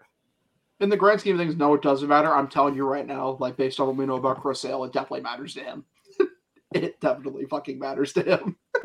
In 0.81 0.89
the 0.89 0.97
grand 0.97 1.21
scheme 1.21 1.39
of 1.39 1.41
things, 1.41 1.57
no, 1.57 1.75
it 1.75 1.83
doesn't 1.83 2.09
matter. 2.09 2.35
I'm 2.35 2.49
telling 2.49 2.75
you 2.75 2.87
right 2.87 3.07
now, 3.07 3.37
like 3.41 3.57
based 3.57 3.81
on 3.81 3.89
what 3.89 3.97
we 3.97 4.07
know 4.07 4.17
about 4.17 4.41
Chris 4.41 4.61
Sale, 4.61 4.85
it 4.85 4.93
definitely 4.93 5.23
matters 5.23 5.55
to 5.55 5.61
him 5.61 5.85
it 6.75 7.01
definitely 7.01 7.47
fucking 7.47 7.79
matters 7.79 8.13
to 8.15 8.23
him. 8.23 8.57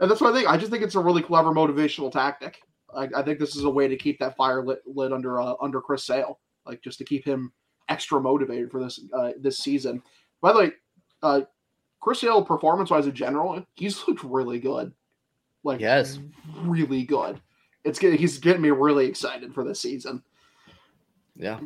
and 0.00 0.10
that's 0.10 0.20
what 0.20 0.32
I 0.32 0.36
think. 0.36 0.48
I 0.48 0.56
just 0.56 0.70
think 0.70 0.82
it's 0.82 0.94
a 0.94 1.00
really 1.00 1.22
clever 1.22 1.52
motivational 1.52 2.12
tactic. 2.12 2.60
I, 2.96 3.08
I 3.16 3.22
think 3.22 3.38
this 3.38 3.56
is 3.56 3.64
a 3.64 3.70
way 3.70 3.88
to 3.88 3.96
keep 3.96 4.18
that 4.18 4.36
fire 4.36 4.64
lit, 4.64 4.82
lit 4.86 5.12
under 5.12 5.40
uh, 5.40 5.54
under 5.60 5.80
Chris 5.80 6.04
Sale, 6.04 6.38
like 6.66 6.82
just 6.82 6.98
to 6.98 7.04
keep 7.04 7.24
him 7.24 7.52
extra 7.88 8.20
motivated 8.20 8.70
for 8.70 8.82
this 8.82 9.00
uh, 9.12 9.32
this 9.40 9.58
season. 9.58 10.02
By 10.40 10.52
the 10.52 10.58
way, 10.58 10.72
uh, 11.22 11.40
Chris 12.00 12.20
Sale 12.20 12.44
performance 12.44 12.90
wise 12.90 13.06
in 13.06 13.14
general, 13.14 13.64
he's 13.74 14.06
looked 14.06 14.24
really 14.24 14.58
good. 14.58 14.92
Like 15.62 15.80
yes, 15.80 16.18
really 16.60 17.04
good. 17.04 17.40
It's 17.84 17.98
getting 17.98 18.18
he's 18.18 18.38
getting 18.38 18.62
me 18.62 18.70
really 18.70 19.06
excited 19.06 19.54
for 19.54 19.64
this 19.64 19.80
season. 19.80 20.22
Yeah, 21.36 21.58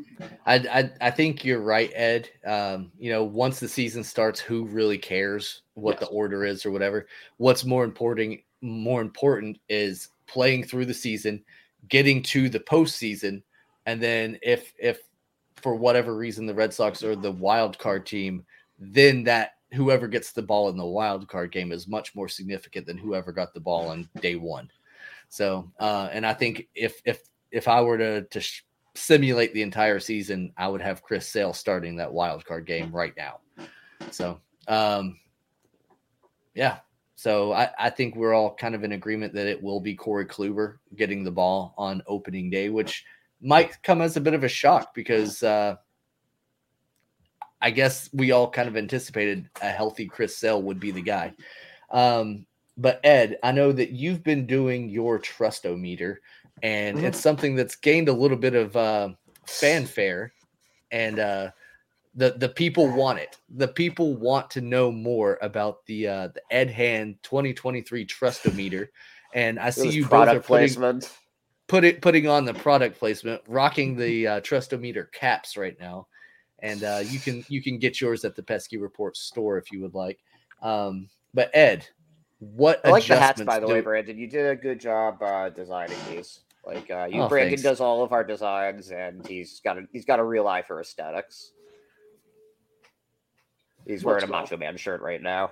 I, 0.47 0.55
I 0.55 0.91
I 1.01 1.11
think 1.11 1.45
you're 1.45 1.61
right, 1.61 1.91
Ed. 1.95 2.31
Um, 2.47 2.91
you 2.99 3.11
know, 3.11 3.25
once 3.25 3.61
the 3.61 3.69
season 3.69 4.03
starts, 4.03 4.41
who 4.41 4.64
really 4.64 4.97
cares 4.97 5.62
what 5.75 5.97
yes. 5.97 6.01
the 6.01 6.07
order 6.07 6.45
is 6.45 6.64
or 6.64 6.71
whatever? 6.71 7.07
What's 7.37 7.64
more 7.64 7.85
important? 7.85 8.41
More 8.61 9.01
important 9.01 9.59
is 9.68 10.09
playing 10.27 10.64
through 10.64 10.87
the 10.87 10.94
season, 10.94 11.44
getting 11.88 12.23
to 12.25 12.49
the 12.49 12.61
postseason, 12.61 13.42
and 13.87 14.03
then 14.03 14.38
if 14.42 14.75
if 14.79 15.01
for 15.57 15.75
whatever 15.75 16.16
reason 16.16 16.47
the 16.47 16.55
Red 16.55 16.73
Sox 16.73 17.03
are 17.03 17.16
the 17.16 17.33
wild 17.33 17.79
card 17.79 18.07
team, 18.07 18.44
then 18.79 19.25
that 19.25 19.53
whoever 19.73 20.09
gets 20.09 20.33
the 20.33 20.42
ball 20.42 20.68
in 20.68 20.77
the 20.77 20.85
wild 20.85 21.29
card 21.29 21.53
game 21.53 21.73
is 21.73 21.88
much 21.88 22.14
more 22.14 22.29
significant 22.29 22.87
than 22.87 22.97
whoever 22.97 23.33
got 23.33 23.53
the 23.53 23.61
ball 23.61 23.88
on 23.88 24.09
day 24.21 24.37
one. 24.37 24.71
So, 25.29 25.71
uh, 25.79 26.09
and 26.12 26.27
I 26.27 26.35
think 26.35 26.68
if 26.75 27.01
if 27.05 27.23
if 27.51 27.68
I 27.68 27.81
were 27.81 27.99
to 27.99 28.23
to 28.23 28.49
simulate 28.94 29.55
the 29.55 29.62
entire 29.62 30.01
season, 30.01 30.53
I 30.57 30.68
would 30.68 30.81
have 30.81 31.03
Chris 31.03 31.29
Sale 31.29 31.53
starting 31.53 31.97
that 31.97 32.12
wild 32.12 32.44
card 32.44 32.66
game 32.66 32.90
right 32.92 33.14
now. 33.16 33.40
So, 34.11 34.40
um, 34.66 35.18
yeah. 36.55 36.79
So 37.18 37.52
I, 37.52 37.70
I 37.76 37.90
think 37.90 38.14
we're 38.14 38.33
all 38.33 38.54
kind 38.54 38.76
of 38.76 38.85
in 38.85 38.92
agreement 38.92 39.35
that 39.35 39.48
it 39.48 39.61
will 39.61 39.81
be 39.81 39.96
Corey 39.96 40.24
Kluber 40.24 40.76
getting 40.94 41.24
the 41.24 41.33
ball 41.33 41.74
on 41.76 42.00
opening 42.07 42.48
day, 42.48 42.68
which 42.68 43.04
might 43.40 43.83
come 43.83 44.00
as 44.00 44.16
a 44.16 44.20
bit 44.20 44.35
of 44.35 44.44
a 44.44 44.48
shock 44.48 44.94
because 44.94 45.42
uh, 45.42 45.74
I 47.61 47.72
guess 47.72 48.09
we 48.12 48.31
all 48.31 48.48
kind 48.48 48.68
of 48.68 48.76
anticipated 48.76 49.50
a 49.61 49.68
healthy 49.68 50.07
Chris 50.07 50.37
Sale 50.37 50.62
would 50.62 50.78
be 50.78 50.92
the 50.92 51.02
guy. 51.02 51.35
Um, 51.90 52.46
but 52.76 53.00
Ed, 53.02 53.37
I 53.42 53.50
know 53.50 53.72
that 53.72 53.90
you've 53.90 54.22
been 54.22 54.46
doing 54.46 54.88
your 54.88 55.18
trustometer 55.18 56.18
and 56.62 56.98
mm-hmm. 56.98 57.07
it's 57.07 57.18
something 57.18 57.57
that's 57.57 57.74
gained 57.74 58.09
a 58.09 58.12
little 58.12 58.37
bit 58.37 58.54
of 58.54 58.76
uh, 58.76 59.09
fanfare, 59.44 60.33
and 60.92 61.18
uh, 61.18 61.50
the 62.14 62.31
the 62.33 62.49
people 62.49 62.88
want 62.88 63.18
it. 63.18 63.37
The 63.49 63.68
people 63.68 64.16
want 64.16 64.51
to 64.51 64.61
know 64.61 64.90
more 64.90 65.38
about 65.42 65.85
the 65.87 66.09
uh, 66.09 66.29
the 66.29 66.42
Ed 66.51 66.71
Hand 66.71 67.16
2023 67.23 68.07
Trustometer, 68.07 68.88
and 69.35 69.59
I 69.59 69.71
see 69.71 69.90
you 69.90 70.07
both 70.07 70.29
are 70.29 70.40
putting, 70.40 71.03
put 71.66 71.85
it 71.85 72.03
putting 72.03 72.27
on 72.27 72.44
the 72.44 72.55
product 72.55 72.99
placement, 72.99 73.42
rocking 73.47 73.97
the 73.97 74.27
uh, 74.27 74.40
Trustometer 74.40 75.11
caps 75.12 75.57
right 75.57 75.79
now, 75.79 76.09
and 76.61 76.83
uh, 76.83 77.03
you 77.05 77.18
can 77.21 77.44
you 77.49 77.62
can 77.62 77.79
get 77.79 78.01
yours 78.01 78.25
at 78.25 78.35
the 78.35 78.42
Pesky 78.42 78.79
Report 78.79 79.16
store 79.16 79.59
if 79.59 79.71
you 79.71 79.81
would 79.83 79.94
like. 79.94 80.18
Um, 80.62 81.09
but 81.35 81.51
Ed, 81.55 81.87
what 82.40 82.81
I 82.85 82.90
like 82.90 83.07
the 83.07 83.18
hats 83.18 83.42
by 83.42 83.61
the 83.61 83.66
do... 83.66 83.75
way, 83.75 83.81
Brandon. 83.81 84.18
You 84.18 84.27
did 84.27 84.47
a 84.47 84.57
good 84.57 84.81
job 84.81 85.23
uh, 85.23 85.51
designing 85.51 85.99
these. 86.11 86.40
Like 86.66 86.90
uh, 86.90 87.09
you, 87.11 87.23
oh, 87.23 87.29
Brandon 87.29 87.51
thanks. 87.51 87.62
does 87.62 87.81
all 87.81 88.03
of 88.03 88.12
our 88.12 88.25
designs, 88.25 88.90
and 88.90 89.27
he's 89.27 89.61
got 89.61 89.79
a 89.79 89.83
he's 89.92 90.05
got 90.05 90.18
a 90.18 90.25
real 90.25 90.47
eye 90.47 90.62
for 90.62 90.81
aesthetics. 90.81 91.53
He's 93.88 94.05
wearing 94.05 94.20
Let's 94.20 94.31
a 94.31 94.55
Macho 94.55 94.57
Man 94.59 94.77
shirt 94.77 95.01
right 95.01 95.22
now. 95.22 95.51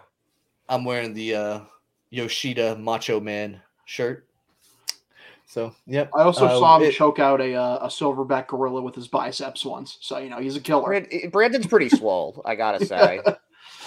I'm 0.68 0.84
wearing 0.84 1.14
the 1.14 1.34
uh, 1.34 1.60
Yoshida 2.10 2.76
Macho 2.76 3.18
Man 3.18 3.60
shirt. 3.86 4.28
So, 5.46 5.74
yep. 5.86 6.10
I 6.14 6.22
also 6.22 6.44
uh, 6.44 6.58
saw 6.58 6.76
him 6.76 6.82
it, 6.82 6.92
choke 6.92 7.18
out 7.18 7.40
a 7.40 7.54
uh, 7.54 7.78
a 7.78 7.86
silverback 7.86 8.48
gorilla 8.48 8.82
with 8.82 8.94
his 8.94 9.08
biceps 9.08 9.64
once. 9.64 9.96
So 10.02 10.18
you 10.18 10.28
know 10.28 10.38
he's 10.38 10.54
a 10.54 10.60
killer. 10.60 11.06
Brandon's 11.30 11.66
pretty 11.66 11.88
swole, 11.88 12.42
I 12.44 12.56
gotta 12.56 12.84
say. 12.86 13.20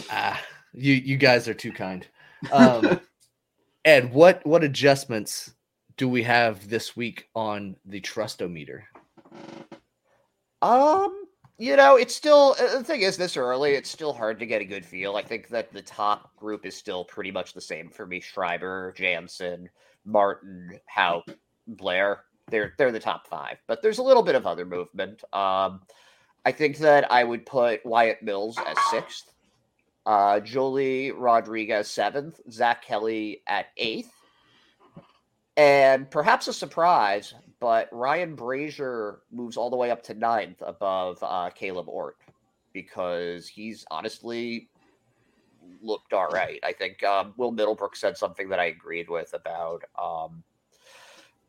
ah, 0.09 0.41
you 0.73 0.93
you 0.95 1.17
guys 1.17 1.47
are 1.47 1.53
too 1.53 1.71
kind. 1.71 2.07
Um, 2.51 2.99
Ed, 3.85 4.12
what 4.12 4.43
what 4.47 4.63
adjustments 4.63 5.53
do 5.97 6.09
we 6.09 6.23
have 6.23 6.67
this 6.67 6.97
week 6.97 7.27
on 7.35 7.75
the 7.85 8.01
trustometer? 8.01 8.81
Um, 10.63 11.18
you 11.60 11.76
know, 11.76 11.98
it's 11.98 12.15
still 12.15 12.56
uh, 12.60 12.78
the 12.78 12.84
thing 12.84 13.02
is 13.02 13.17
this 13.17 13.36
early, 13.36 13.74
it's 13.74 13.89
still 13.89 14.13
hard 14.13 14.39
to 14.39 14.45
get 14.45 14.62
a 14.62 14.65
good 14.65 14.86
feel. 14.86 15.17
I 15.17 15.22
think 15.22 15.50
that 15.50 15.74
the 15.74 15.82
top 15.82 16.34
group 16.38 16.65
is 16.65 16.76
still 16.76 17.04
pretty 17.04 17.32
much 17.32 17.54
the 17.54 17.62
same 17.62 17.89
for 17.89 18.08
me. 18.08 18.22
Schreiber, 18.22 18.93
Jansen, 18.98 19.69
Martin, 20.06 20.80
Houck, 20.86 21.30
Blair. 21.67 22.24
They're 22.48 22.74
they're 22.78 22.93
the 22.93 23.00
top 23.00 23.28
five, 23.28 23.58
but 23.67 23.82
there's 23.82 23.98
a 23.98 24.04
little 24.04 24.24
bit 24.24 24.36
of 24.36 24.48
other 24.48 24.65
movement. 24.65 25.22
Um, 25.34 25.82
I 26.45 26.54
think 26.54 26.78
that 26.78 27.12
I 27.12 27.26
would 27.26 27.45
put 27.45 27.86
Wyatt 27.86 28.24
Mills 28.24 28.58
as 28.65 28.78
sixth, 28.89 29.34
uh, 30.06 30.39
Joely 30.39 31.12
Rodriguez 31.15 31.91
seventh, 31.91 32.39
Zack 32.50 32.84
Kelly 32.86 33.43
at 33.48 33.67
eighth, 33.76 34.13
and 35.58 36.10
perhaps 36.10 36.48
a 36.48 36.54
surprise, 36.54 37.34
but 37.60 37.89
Ryan 37.91 38.36
Brasier 38.36 39.17
moves 39.32 39.58
all 39.58 39.69
the 39.69 39.76
way 39.76 39.91
up 39.91 40.04
to 40.04 40.13
ninth 40.13 40.62
above 40.62 41.19
uh, 41.22 41.50
Kaleb 41.60 41.88
Ort 41.88 42.17
because 42.74 43.48
he's 43.48 43.86
honestly 43.91 44.69
looked 45.82 46.13
all 46.13 46.28
right. 46.30 46.60
I 46.63 46.74
think 46.74 47.04
um, 47.04 47.34
Will 47.38 47.52
Middlebrook 47.52 47.95
said 47.95 48.17
something 48.17 48.50
that 48.50 48.60
I 48.60 48.65
agreed 48.65 49.10
with 49.10 49.34
about. 49.34 49.84
Um, 50.02 50.43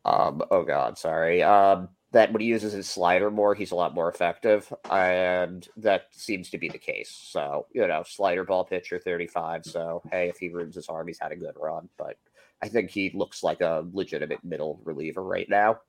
um, 0.03 0.41
oh 0.51 0.63
God, 0.63 0.97
sorry. 0.97 1.43
Um, 1.43 1.89
that 2.11 2.33
when 2.33 2.41
he 2.41 2.47
uses 2.47 2.73
his 2.73 2.89
slider 2.89 3.31
more, 3.31 3.55
he's 3.55 3.71
a 3.71 3.75
lot 3.75 3.93
more 3.93 4.09
effective, 4.09 4.73
and 4.89 5.65
that 5.77 6.07
seems 6.11 6.49
to 6.49 6.57
be 6.57 6.67
the 6.67 6.77
case. 6.77 7.09
So 7.09 7.67
you 7.73 7.87
know, 7.87 8.03
slider 8.05 8.43
ball 8.43 8.65
pitcher, 8.65 8.99
thirty-five. 8.99 9.65
So 9.65 10.01
hey, 10.11 10.27
if 10.27 10.37
he 10.37 10.49
runs 10.49 10.75
his 10.75 10.89
arm, 10.89 11.07
he's 11.07 11.19
had 11.19 11.31
a 11.31 11.37
good 11.37 11.55
run, 11.57 11.87
but 11.97 12.17
I 12.61 12.67
think 12.67 12.89
he 12.89 13.11
looks 13.13 13.43
like 13.43 13.61
a 13.61 13.85
legitimate 13.93 14.43
middle 14.43 14.81
reliever 14.83 15.23
right 15.23 15.47
now. 15.49 15.79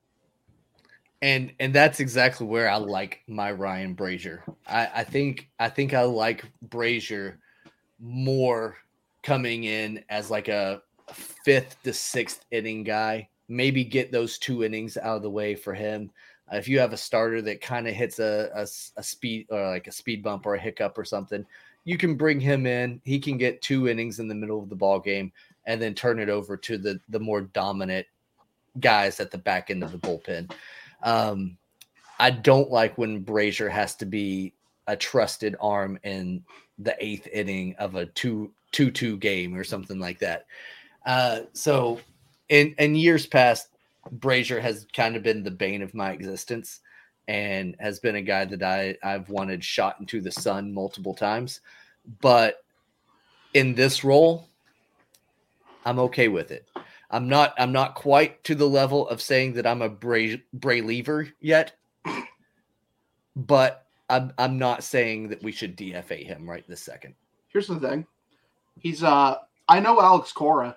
And 1.23 1.53
and 1.61 1.73
that's 1.73 2.01
exactly 2.01 2.45
where 2.45 2.69
I 2.69 2.75
like 2.75 3.21
my 3.27 3.49
Ryan 3.53 3.95
Brasier. 3.95 4.41
I, 4.67 4.89
I 4.93 5.03
think 5.05 5.49
I 5.57 5.69
think 5.69 5.93
I 5.93 6.01
like 6.01 6.43
Brasier 6.67 7.35
more 8.01 8.75
coming 9.23 9.63
in 9.63 10.03
as 10.09 10.29
like 10.29 10.49
a 10.49 10.81
fifth 11.13 11.81
to 11.83 11.93
sixth 11.93 12.43
inning 12.51 12.83
guy. 12.83 13.29
Maybe 13.47 13.85
get 13.85 14.11
those 14.11 14.37
two 14.37 14.65
innings 14.65 14.97
out 14.97 15.15
of 15.15 15.21
the 15.21 15.29
way 15.29 15.55
for 15.55 15.73
him. 15.73 16.11
Uh, 16.51 16.57
if 16.57 16.67
you 16.67 16.77
have 16.77 16.91
a 16.91 16.97
starter 16.97 17.41
that 17.43 17.61
kind 17.61 17.87
of 17.87 17.93
hits 17.93 18.19
a, 18.19 18.49
a, 18.53 18.67
a 18.99 19.03
speed 19.03 19.47
or 19.49 19.65
like 19.69 19.87
a 19.87 19.93
speed 19.93 20.23
bump 20.23 20.45
or 20.45 20.55
a 20.55 20.59
hiccup 20.59 20.97
or 20.97 21.05
something, 21.05 21.45
you 21.85 21.97
can 21.97 22.15
bring 22.15 22.41
him 22.41 22.65
in. 22.65 22.99
He 23.05 23.17
can 23.17 23.37
get 23.37 23.61
two 23.61 23.87
innings 23.87 24.19
in 24.19 24.27
the 24.27 24.35
middle 24.35 24.61
of 24.61 24.67
the 24.67 24.75
ball 24.75 24.99
game 24.99 25.31
and 25.67 25.81
then 25.81 25.93
turn 25.93 26.19
it 26.19 26.27
over 26.27 26.57
to 26.57 26.77
the 26.77 26.99
the 27.07 27.19
more 27.19 27.39
dominant 27.39 28.07
guys 28.81 29.21
at 29.21 29.31
the 29.31 29.37
back 29.37 29.69
end 29.69 29.85
of 29.85 29.93
the 29.93 29.97
bullpen. 29.97 30.51
Um, 31.03 31.57
I 32.19 32.31
don't 32.31 32.71
like 32.71 32.97
when 32.97 33.23
Brasier 33.23 33.69
has 33.69 33.95
to 33.95 34.05
be 34.05 34.53
a 34.87 34.95
trusted 34.95 35.55
arm 35.59 35.99
in 36.03 36.43
the 36.79 36.95
eighth 37.03 37.27
inning 37.27 37.75
of 37.77 37.95
a 37.95 38.07
two 38.07 38.51
two 38.71 38.91
two 38.91 39.17
game 39.17 39.55
or 39.55 39.63
something 39.63 39.99
like 39.99 40.19
that. 40.19 40.45
Uh, 41.05 41.41
so 41.53 41.99
in 42.49 42.73
in 42.79 42.95
years 42.95 43.25
past, 43.25 43.69
Brasier 44.17 44.61
has 44.61 44.87
kind 44.93 45.15
of 45.15 45.23
been 45.23 45.43
the 45.43 45.51
bane 45.51 45.81
of 45.81 45.93
my 45.93 46.11
existence 46.11 46.79
and 47.27 47.75
has 47.79 47.99
been 47.99 48.15
a 48.15 48.21
guy 48.21 48.45
that 48.45 48.63
I 48.63 48.97
I've 49.03 49.29
wanted 49.29 49.63
shot 49.63 49.97
into 49.99 50.21
the 50.21 50.31
sun 50.31 50.73
multiple 50.73 51.13
times, 51.13 51.61
but 52.21 52.63
in 53.53 53.75
this 53.75 54.03
role, 54.03 54.47
I'm 55.85 55.99
okay 55.99 56.27
with 56.27 56.51
it. 56.51 56.67
I'm 57.13 57.29
not 57.29 57.53
I'm 57.59 57.71
not 57.71 57.93
quite 57.93 58.43
to 58.45 58.55
the 58.55 58.67
level 58.67 59.07
of 59.07 59.21
saying 59.21 59.53
that 59.53 59.67
I'm 59.67 59.83
a 59.83 59.87
Bray 59.89 60.41
Bray 60.51 60.81
lever 60.81 61.29
yet, 61.39 61.73
but 63.35 63.85
I'm 64.09 64.33
I'm 64.39 64.57
not 64.57 64.83
saying 64.83 65.29
that 65.29 65.43
we 65.43 65.51
should 65.51 65.77
DFA 65.77 66.25
him 66.25 66.49
right 66.49 66.67
this 66.67 66.81
second. 66.81 67.13
Here's 67.49 67.67
the 67.67 67.79
thing. 67.79 68.07
He's 68.79 69.03
uh 69.03 69.37
I 69.69 69.79
know 69.79 70.01
Alex 70.01 70.31
Cora. 70.31 70.75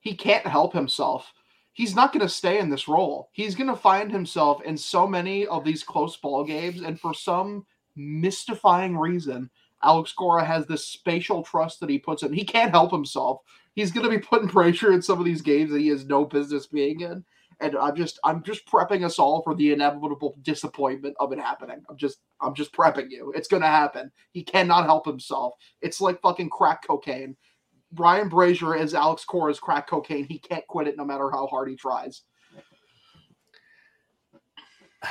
He 0.00 0.14
can't 0.14 0.46
help 0.46 0.72
himself. 0.72 1.32
He's 1.72 1.94
not 1.94 2.12
going 2.12 2.26
to 2.26 2.28
stay 2.28 2.58
in 2.58 2.70
this 2.70 2.88
role. 2.88 3.28
He's 3.32 3.54
going 3.54 3.68
to 3.68 3.76
find 3.76 4.10
himself 4.10 4.62
in 4.62 4.76
so 4.78 5.06
many 5.06 5.46
of 5.46 5.62
these 5.62 5.84
close 5.84 6.16
ball 6.16 6.42
games 6.42 6.80
and 6.80 6.98
for 6.98 7.12
some 7.12 7.66
mystifying 7.96 8.96
reason, 8.96 9.50
Alex 9.86 10.12
Cora 10.12 10.44
has 10.44 10.66
this 10.66 10.84
spatial 10.86 11.42
trust 11.42 11.80
that 11.80 11.88
he 11.90 11.98
puts 11.98 12.22
in. 12.22 12.32
He 12.32 12.44
can't 12.44 12.72
help 12.72 12.90
himself. 12.90 13.40
He's 13.74 13.92
going 13.92 14.04
to 14.04 14.10
be 14.10 14.18
putting 14.18 14.48
pressure 14.58 14.92
in 14.92 15.00
some 15.02 15.18
of 15.18 15.24
these 15.24 15.42
games 15.42 15.70
that 15.70 15.80
he 15.80 15.88
has 15.88 16.04
no 16.06 16.24
business 16.24 16.66
being 16.66 17.00
in 17.00 17.24
and 17.60 17.76
I'm 17.76 17.96
just 17.96 18.18
I'm 18.24 18.42
just 18.42 18.66
prepping 18.66 19.04
us 19.04 19.18
all 19.18 19.42
for 19.42 19.54
the 19.54 19.72
inevitable 19.72 20.36
disappointment 20.42 21.16
of 21.20 21.32
it 21.32 21.38
happening. 21.38 21.82
I'm 21.88 21.96
just 21.96 22.18
I'm 22.40 22.54
just 22.54 22.72
prepping 22.72 23.10
you. 23.10 23.32
It's 23.34 23.48
gonna 23.48 23.66
happen. 23.66 24.10
He 24.32 24.42
cannot 24.42 24.84
help 24.84 25.06
himself. 25.06 25.54
It's 25.80 26.00
like 26.00 26.20
fucking 26.20 26.50
crack 26.50 26.86
cocaine. 26.86 27.36
Brian 27.92 28.28
Brasier 28.28 28.78
is 28.78 28.94
Alex 28.94 29.24
Cora's 29.24 29.60
crack 29.60 29.88
cocaine. 29.88 30.26
He 30.28 30.38
can't 30.38 30.66
quit 30.66 30.88
it 30.88 30.96
no 30.96 31.04
matter 31.04 31.30
how 31.30 31.46
hard 31.46 31.68
he 31.70 31.76
tries. 31.76 32.22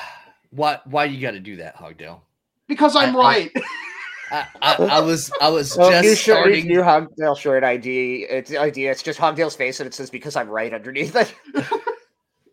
Why 0.51 0.79
why 0.85 1.05
you 1.05 1.19
got 1.19 1.31
to 1.31 1.39
do 1.41 1.57
that, 1.57 1.75
Hogdale? 1.75 2.21
Because 2.67 2.95
I'm 2.95 3.13
I- 3.15 3.19
right. 3.19 3.51
I, 3.55 3.61
I, 4.31 4.47
I 4.79 4.99
was 5.01 5.31
I 5.41 5.49
was 5.49 5.77
Well, 5.77 5.91
just 5.91 6.03
new 6.03 6.15
shirt, 6.15 6.35
starting. 6.38 6.67
new 6.67 6.81
Hogdale 6.81 7.38
shirt 7.38 7.63
ID. 7.63 8.23
It's 8.29 8.53
idea. 8.55 8.91
It's 8.91 9.03
just 9.03 9.19
Hogdale's 9.19 9.55
face, 9.55 9.79
and 9.79 9.88
it 9.88 9.93
says 9.93 10.09
"because 10.09 10.35
I'm 10.35 10.49
right" 10.49 10.73
underneath 10.73 11.15
it. 11.15 11.33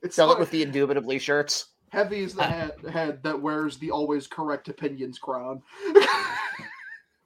it's 0.02 0.14
Sell 0.16 0.32
it 0.32 0.38
with 0.38 0.50
the 0.50 0.62
indubitably 0.62 1.18
shirts. 1.18 1.66
heavy 1.90 2.20
is 2.20 2.34
the 2.34 2.42
head, 2.44 2.72
head 2.90 3.22
that 3.22 3.40
wears 3.40 3.78
the 3.78 3.90
always 3.90 4.26
correct 4.26 4.68
opinions 4.68 5.18
crown. 5.18 5.62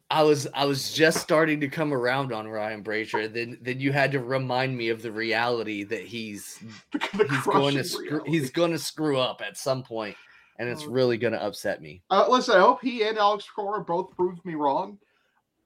I 0.09 0.23
was 0.23 0.47
I 0.55 0.65
was 0.65 0.93
just 0.93 1.19
starting 1.19 1.59
to 1.61 1.69
come 1.69 1.93
around 1.93 2.33
on 2.33 2.47
Ryan 2.47 2.85
Brasier. 2.85 3.33
Then 3.33 3.59
then 3.61 3.81
you 3.81 3.93
had 3.93 4.13
to 4.13 4.21
remind 4.21 4.77
me 4.77 4.89
of 4.91 5.03
the 5.03 5.11
reality 5.11 5.83
that 5.83 6.03
he's 6.03 6.61
the 6.93 6.99
he's 7.29 7.45
going 7.45 7.75
to 7.75 7.83
crushing 7.83 7.85
screw, 7.85 8.23
he's 8.25 8.51
going 8.51 8.71
to 8.71 8.79
screw 8.79 9.19
up 9.19 9.43
at 9.45 9.57
some 9.57 9.83
point, 9.83 10.17
and 10.59 10.69
it's 10.69 10.85
Oh. 10.85 10.91
really 10.91 11.17
going 11.19 11.33
to 11.33 11.43
upset 11.43 11.81
me. 11.83 12.03
Uh, 12.11 12.27
listen, 12.29 12.57
I 12.57 12.61
hope 12.61 12.81
he 12.83 13.03
and 13.05 13.19
Alex 13.19 13.49
Cora 13.55 13.83
both 13.85 14.15
proved 14.17 14.45
me 14.45 14.55
wrong. 14.55 14.99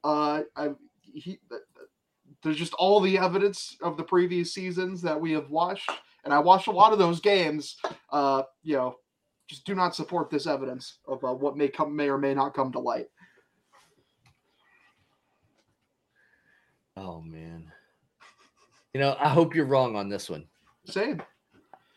Uh, 0.03 0.43
I 0.55 0.69
he 1.03 1.21
th- 1.21 1.39
th- 1.49 1.61
there's 2.43 2.57
just 2.57 2.73
all 2.75 2.99
the 3.01 3.17
evidence 3.17 3.77
of 3.81 3.97
the 3.97 4.03
previous 4.03 4.53
seasons 4.53 5.01
that 5.03 5.19
we 5.19 5.31
have 5.33 5.49
watched, 5.49 5.89
and 6.23 6.33
I 6.33 6.39
watched 6.39 6.67
a 6.67 6.71
lot 6.71 6.93
of 6.93 6.99
those 6.99 7.19
games. 7.19 7.77
Uh, 8.09 8.43
you 8.63 8.75
know, 8.75 8.95
just 9.47 9.65
do 9.65 9.75
not 9.75 9.93
support 9.95 10.29
this 10.29 10.47
evidence 10.47 10.97
of 11.07 11.23
uh, 11.23 11.33
what 11.33 11.55
may 11.57 11.67
come, 11.67 11.95
may 11.95 12.09
or 12.09 12.17
may 12.17 12.33
not 12.33 12.53
come 12.53 12.71
to 12.71 12.79
light. 12.79 13.07
Oh 16.97 17.21
man, 17.21 17.71
you 18.93 18.99
know 18.99 19.15
I 19.19 19.29
hope 19.29 19.55
you're 19.55 19.65
wrong 19.65 19.95
on 19.95 20.09
this 20.09 20.29
one. 20.29 20.47
Same. 20.85 21.21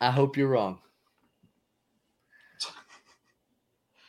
I 0.01 0.11
hope 0.11 0.37
you're 0.37 0.47
wrong. 0.49 0.79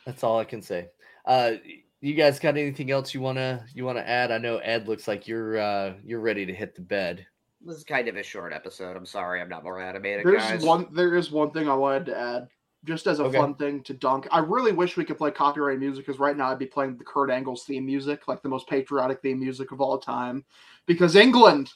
That's 0.07 0.23
all 0.23 0.39
I 0.39 0.45
can 0.45 0.61
say. 0.61 0.87
Uh, 1.25 1.55
you 1.99 2.13
guys 2.13 2.39
got 2.39 2.55
anything 2.55 2.91
else 2.91 3.13
you 3.13 3.19
wanna 3.19 3.65
you 3.73 3.83
wanna 3.83 3.99
add? 3.99 4.31
I 4.31 4.37
know 4.37 4.57
Ed 4.59 4.87
looks 4.87 5.05
like 5.05 5.27
you're 5.27 5.57
uh, 5.57 5.95
you're 6.01 6.21
ready 6.21 6.45
to 6.45 6.53
hit 6.53 6.75
the 6.75 6.81
bed. 6.81 7.27
This 7.59 7.75
is 7.75 7.83
kind 7.83 8.07
of 8.07 8.15
a 8.15 8.23
short 8.23 8.53
episode. 8.53 8.95
I'm 8.95 9.05
sorry, 9.05 9.41
I'm 9.41 9.49
not 9.49 9.65
more 9.65 9.81
animated, 9.81 10.25
There's 10.25 10.41
guys. 10.41 10.63
one. 10.63 10.87
There 10.93 11.15
is 11.17 11.29
one 11.29 11.51
thing 11.51 11.67
I 11.67 11.73
wanted 11.75 12.05
to 12.05 12.17
add, 12.17 12.47
just 12.85 13.05
as 13.05 13.19
a 13.19 13.25
Okay. 13.25 13.37
fun 13.37 13.55
thing 13.55 13.83
to 13.83 13.93
dunk. 13.93 14.27
I 14.31 14.39
really 14.39 14.71
wish 14.71 14.95
we 14.95 15.03
could 15.03 15.17
play 15.17 15.29
copyright 15.31 15.77
music 15.79 16.05
because 16.05 16.21
right 16.21 16.37
now 16.37 16.51
I'd 16.51 16.59
be 16.59 16.67
playing 16.67 16.95
the 16.95 17.03
Kurt 17.03 17.29
Angle's 17.29 17.65
theme 17.65 17.85
music, 17.85 18.29
like 18.29 18.41
the 18.41 18.47
most 18.47 18.69
patriotic 18.69 19.21
theme 19.21 19.41
music 19.41 19.73
of 19.73 19.81
all 19.81 19.97
time. 19.97 20.45
Because 20.85 21.17
England, 21.17 21.73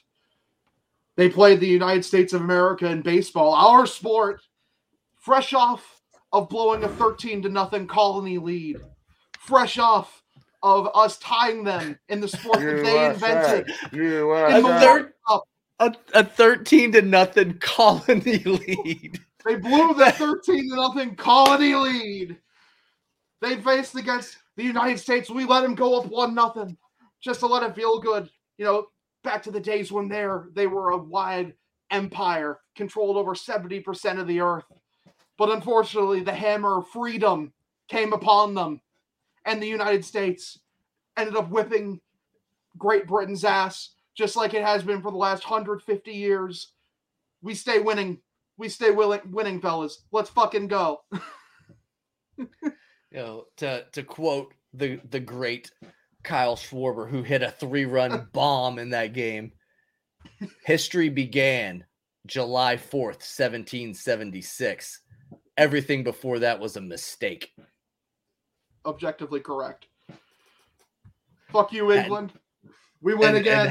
they 1.17 1.27
played 1.27 1.59
the 1.59 1.67
United 1.67 2.05
States 2.05 2.31
of 2.31 2.39
America 2.39 2.87
in 2.87 3.01
baseball, 3.01 3.53
our 3.53 3.85
sport, 3.85 4.41
fresh 5.17 5.53
off 5.53 6.00
of 6.33 6.49
blowing 6.49 6.83
a 6.83 6.89
13 6.89 7.41
to 7.43 7.49
nothing 7.49 7.87
colony 7.87 8.37
lead, 8.37 8.77
fresh 9.39 9.77
off 9.77 10.23
of 10.63 10.89
us 10.93 11.17
tying 11.17 11.63
them 11.63 11.97
in 12.09 12.19
the 12.21 12.27
sport 12.27 12.59
that 12.59 12.83
they 12.83 13.05
invented. 13.05 13.67
In 13.91 13.99
A, 14.53 14.61
the 14.61 14.69
USA. 14.69 15.05
a, 15.79 15.93
a 16.13 16.23
13 16.23 16.91
to 16.93 17.01
nothing 17.01 17.57
colony 17.59 18.37
lead. 18.45 19.19
They 19.45 19.55
blew 19.55 19.93
the 19.95 20.11
13 20.11 20.69
to 20.69 20.75
nothing 20.75 21.15
colony 21.15 21.73
lead. 21.73 22.37
They 23.41 23.59
faced 23.59 23.95
against 23.95 24.37
the 24.55 24.63
United 24.63 24.99
States. 24.99 25.29
We 25.29 25.45
let 25.45 25.61
them 25.61 25.73
go 25.73 25.99
up 25.99 26.05
one 26.05 26.35
nothing 26.35 26.77
just 27.21 27.39
to 27.39 27.47
let 27.47 27.63
it 27.63 27.75
feel 27.75 27.99
good. 27.99 28.29
You 28.57 28.65
know, 28.65 28.87
back 29.23 29.41
to 29.43 29.51
the 29.51 29.59
days 29.59 29.91
when 29.91 30.07
there 30.07 30.49
they 30.53 30.67
were 30.67 30.91
a 30.91 30.97
wide 30.97 31.55
empire, 31.89 32.59
controlled 32.75 33.17
over 33.17 33.33
70% 33.33 34.19
of 34.19 34.27
the 34.27 34.39
earth. 34.41 34.65
But 35.41 35.49
unfortunately, 35.49 36.19
the 36.19 36.35
hammer 36.35 36.77
of 36.77 36.89
freedom 36.89 37.51
came 37.87 38.13
upon 38.13 38.53
them, 38.53 38.79
and 39.43 39.59
the 39.59 39.67
United 39.67 40.05
States 40.05 40.59
ended 41.17 41.35
up 41.35 41.49
whipping 41.49 41.99
Great 42.77 43.07
Britain's 43.07 43.43
ass, 43.43 43.95
just 44.13 44.35
like 44.35 44.53
it 44.53 44.63
has 44.63 44.83
been 44.83 45.01
for 45.01 45.09
the 45.09 45.17
last 45.17 45.49
150 45.49 46.11
years. 46.11 46.73
We 47.41 47.55
stay 47.55 47.79
winning 47.79 48.19
we 48.55 48.69
stay 48.69 48.91
willing, 48.91 49.21
winning, 49.31 49.59
fellas. 49.59 50.03
Let's 50.11 50.29
fucking 50.29 50.67
go. 50.67 51.01
You 52.37 52.47
know, 53.19 53.45
to 53.57 53.85
to 53.93 54.03
quote 54.03 54.53
the 54.75 55.01
the 55.09 55.19
great 55.19 55.71
Kyle 56.23 56.55
Schwarber, 56.55 57.09
who 57.09 57.23
hit 57.23 57.41
a 57.41 57.49
three 57.49 57.85
run 57.85 58.27
bomb 58.33 58.77
in 58.77 58.91
that 58.91 59.13
game. 59.13 59.53
History 60.65 61.09
began 61.09 61.83
July 62.27 62.75
4th, 62.75 63.25
1776. 63.25 65.01
Everything 65.57 66.03
before 66.03 66.39
that 66.39 66.59
was 66.59 66.77
a 66.77 66.81
mistake. 66.81 67.53
Objectively 68.85 69.39
correct. 69.39 69.87
Fuck 71.51 71.73
you, 71.73 71.91
England. 71.91 72.33
We 73.01 73.13
win 73.13 73.29
and- 73.29 73.37
again. 73.37 73.67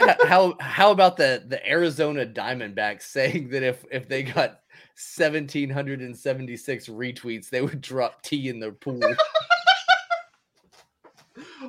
and 0.00 0.16
how 0.24 0.54
how 0.60 0.90
about 0.90 1.16
the 1.16 1.42
the 1.46 1.66
Arizona 1.68 2.26
Diamondbacks 2.26 3.02
saying 3.02 3.48
that 3.50 3.62
if 3.62 3.84
if 3.90 4.08
they 4.08 4.22
got 4.22 4.60
1776 4.94 6.88
retweets, 6.88 7.48
they 7.48 7.62
would 7.62 7.80
drop 7.80 8.22
tea 8.22 8.48
in 8.48 8.60
their 8.60 8.72
pool. 8.72 9.00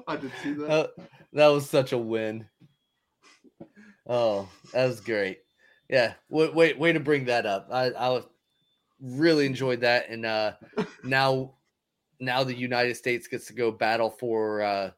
I 0.07 0.17
did 0.17 0.31
see 0.43 0.53
that. 0.53 0.69
Uh, 0.69 0.87
that 1.33 1.47
was 1.47 1.69
such 1.69 1.93
a 1.93 1.97
win. 1.97 2.45
Oh, 4.07 4.49
that 4.73 4.85
was 4.85 4.99
great. 4.99 5.39
Yeah, 5.89 6.13
wait, 6.29 6.53
wait, 6.53 6.77
way 6.77 6.91
to 6.93 6.99
bring 6.99 7.25
that 7.25 7.45
up. 7.45 7.69
I, 7.71 7.91
I 7.91 8.09
was 8.09 8.25
really 9.03 9.45
enjoyed 9.45 9.81
that, 9.81 10.09
and 10.09 10.25
uh, 10.25 10.53
now, 11.03 11.53
now 12.19 12.43
the 12.43 12.55
United 12.55 12.95
States 12.95 13.27
gets 13.27 13.45
to 13.47 13.53
go 13.53 13.71
battle 13.71 14.09
for 14.09 14.61
uh, 14.61 14.91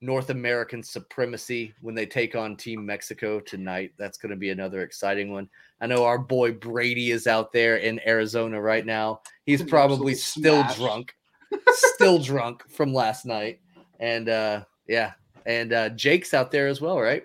North 0.00 0.30
American 0.30 0.82
supremacy 0.82 1.72
when 1.80 1.94
they 1.94 2.04
take 2.04 2.34
on 2.34 2.56
Team 2.56 2.84
Mexico 2.84 3.40
tonight. 3.40 3.92
That's 3.96 4.18
going 4.18 4.30
to 4.30 4.36
be 4.36 4.50
another 4.50 4.82
exciting 4.82 5.32
one. 5.32 5.48
I 5.80 5.86
know 5.86 6.04
our 6.04 6.18
boy 6.18 6.52
Brady 6.52 7.10
is 7.10 7.26
out 7.26 7.52
there 7.52 7.76
in 7.76 8.00
Arizona 8.06 8.60
right 8.60 8.84
now. 8.84 9.20
He's 9.46 9.62
probably 9.62 10.14
still 10.14 10.62
smash. 10.62 10.76
drunk, 10.76 11.14
still 11.68 12.18
drunk 12.18 12.68
from 12.68 12.92
last 12.92 13.24
night, 13.24 13.60
and 14.00 14.28
uh, 14.28 14.64
yeah, 14.88 15.12
and 15.46 15.72
uh, 15.72 15.88
Jake's 15.90 16.34
out 16.34 16.50
there 16.50 16.68
as 16.68 16.80
well, 16.80 17.00
right? 17.00 17.24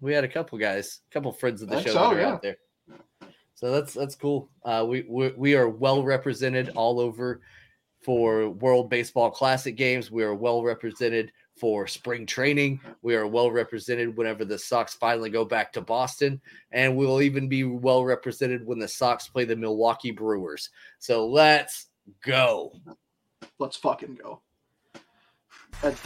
We 0.00 0.12
had 0.12 0.24
a 0.24 0.28
couple 0.28 0.58
guys, 0.58 1.00
a 1.10 1.14
couple 1.14 1.32
friends 1.32 1.62
of 1.62 1.68
the 1.68 1.82
show 1.82 1.92
so, 1.92 1.94
that 1.94 2.12
are 2.12 2.20
yeah. 2.20 2.32
out 2.32 2.42
there. 2.42 2.56
So 3.64 3.70
that's 3.70 3.94
that's 3.94 4.14
cool. 4.14 4.50
Uh, 4.62 4.84
we, 4.86 5.06
we 5.08 5.32
we 5.38 5.54
are 5.54 5.70
well 5.70 6.02
represented 6.02 6.68
all 6.74 7.00
over 7.00 7.40
for 8.02 8.50
World 8.50 8.90
Baseball 8.90 9.30
Classic 9.30 9.74
games. 9.74 10.10
We 10.10 10.22
are 10.22 10.34
well 10.34 10.62
represented 10.62 11.32
for 11.58 11.86
spring 11.86 12.26
training. 12.26 12.78
We 13.00 13.16
are 13.16 13.26
well 13.26 13.50
represented 13.50 14.18
whenever 14.18 14.44
the 14.44 14.58
Sox 14.58 14.92
finally 14.92 15.30
go 15.30 15.46
back 15.46 15.72
to 15.72 15.80
Boston, 15.80 16.42
and 16.72 16.94
we 16.94 17.06
will 17.06 17.22
even 17.22 17.48
be 17.48 17.64
well 17.64 18.04
represented 18.04 18.66
when 18.66 18.78
the 18.78 18.86
Sox 18.86 19.28
play 19.28 19.46
the 19.46 19.56
Milwaukee 19.56 20.10
Brewers. 20.10 20.68
So 20.98 21.26
let's 21.26 21.86
go. 22.22 22.74
Let's 23.58 23.78
fucking 23.78 24.18
go. 24.22 24.42
And 25.82 25.96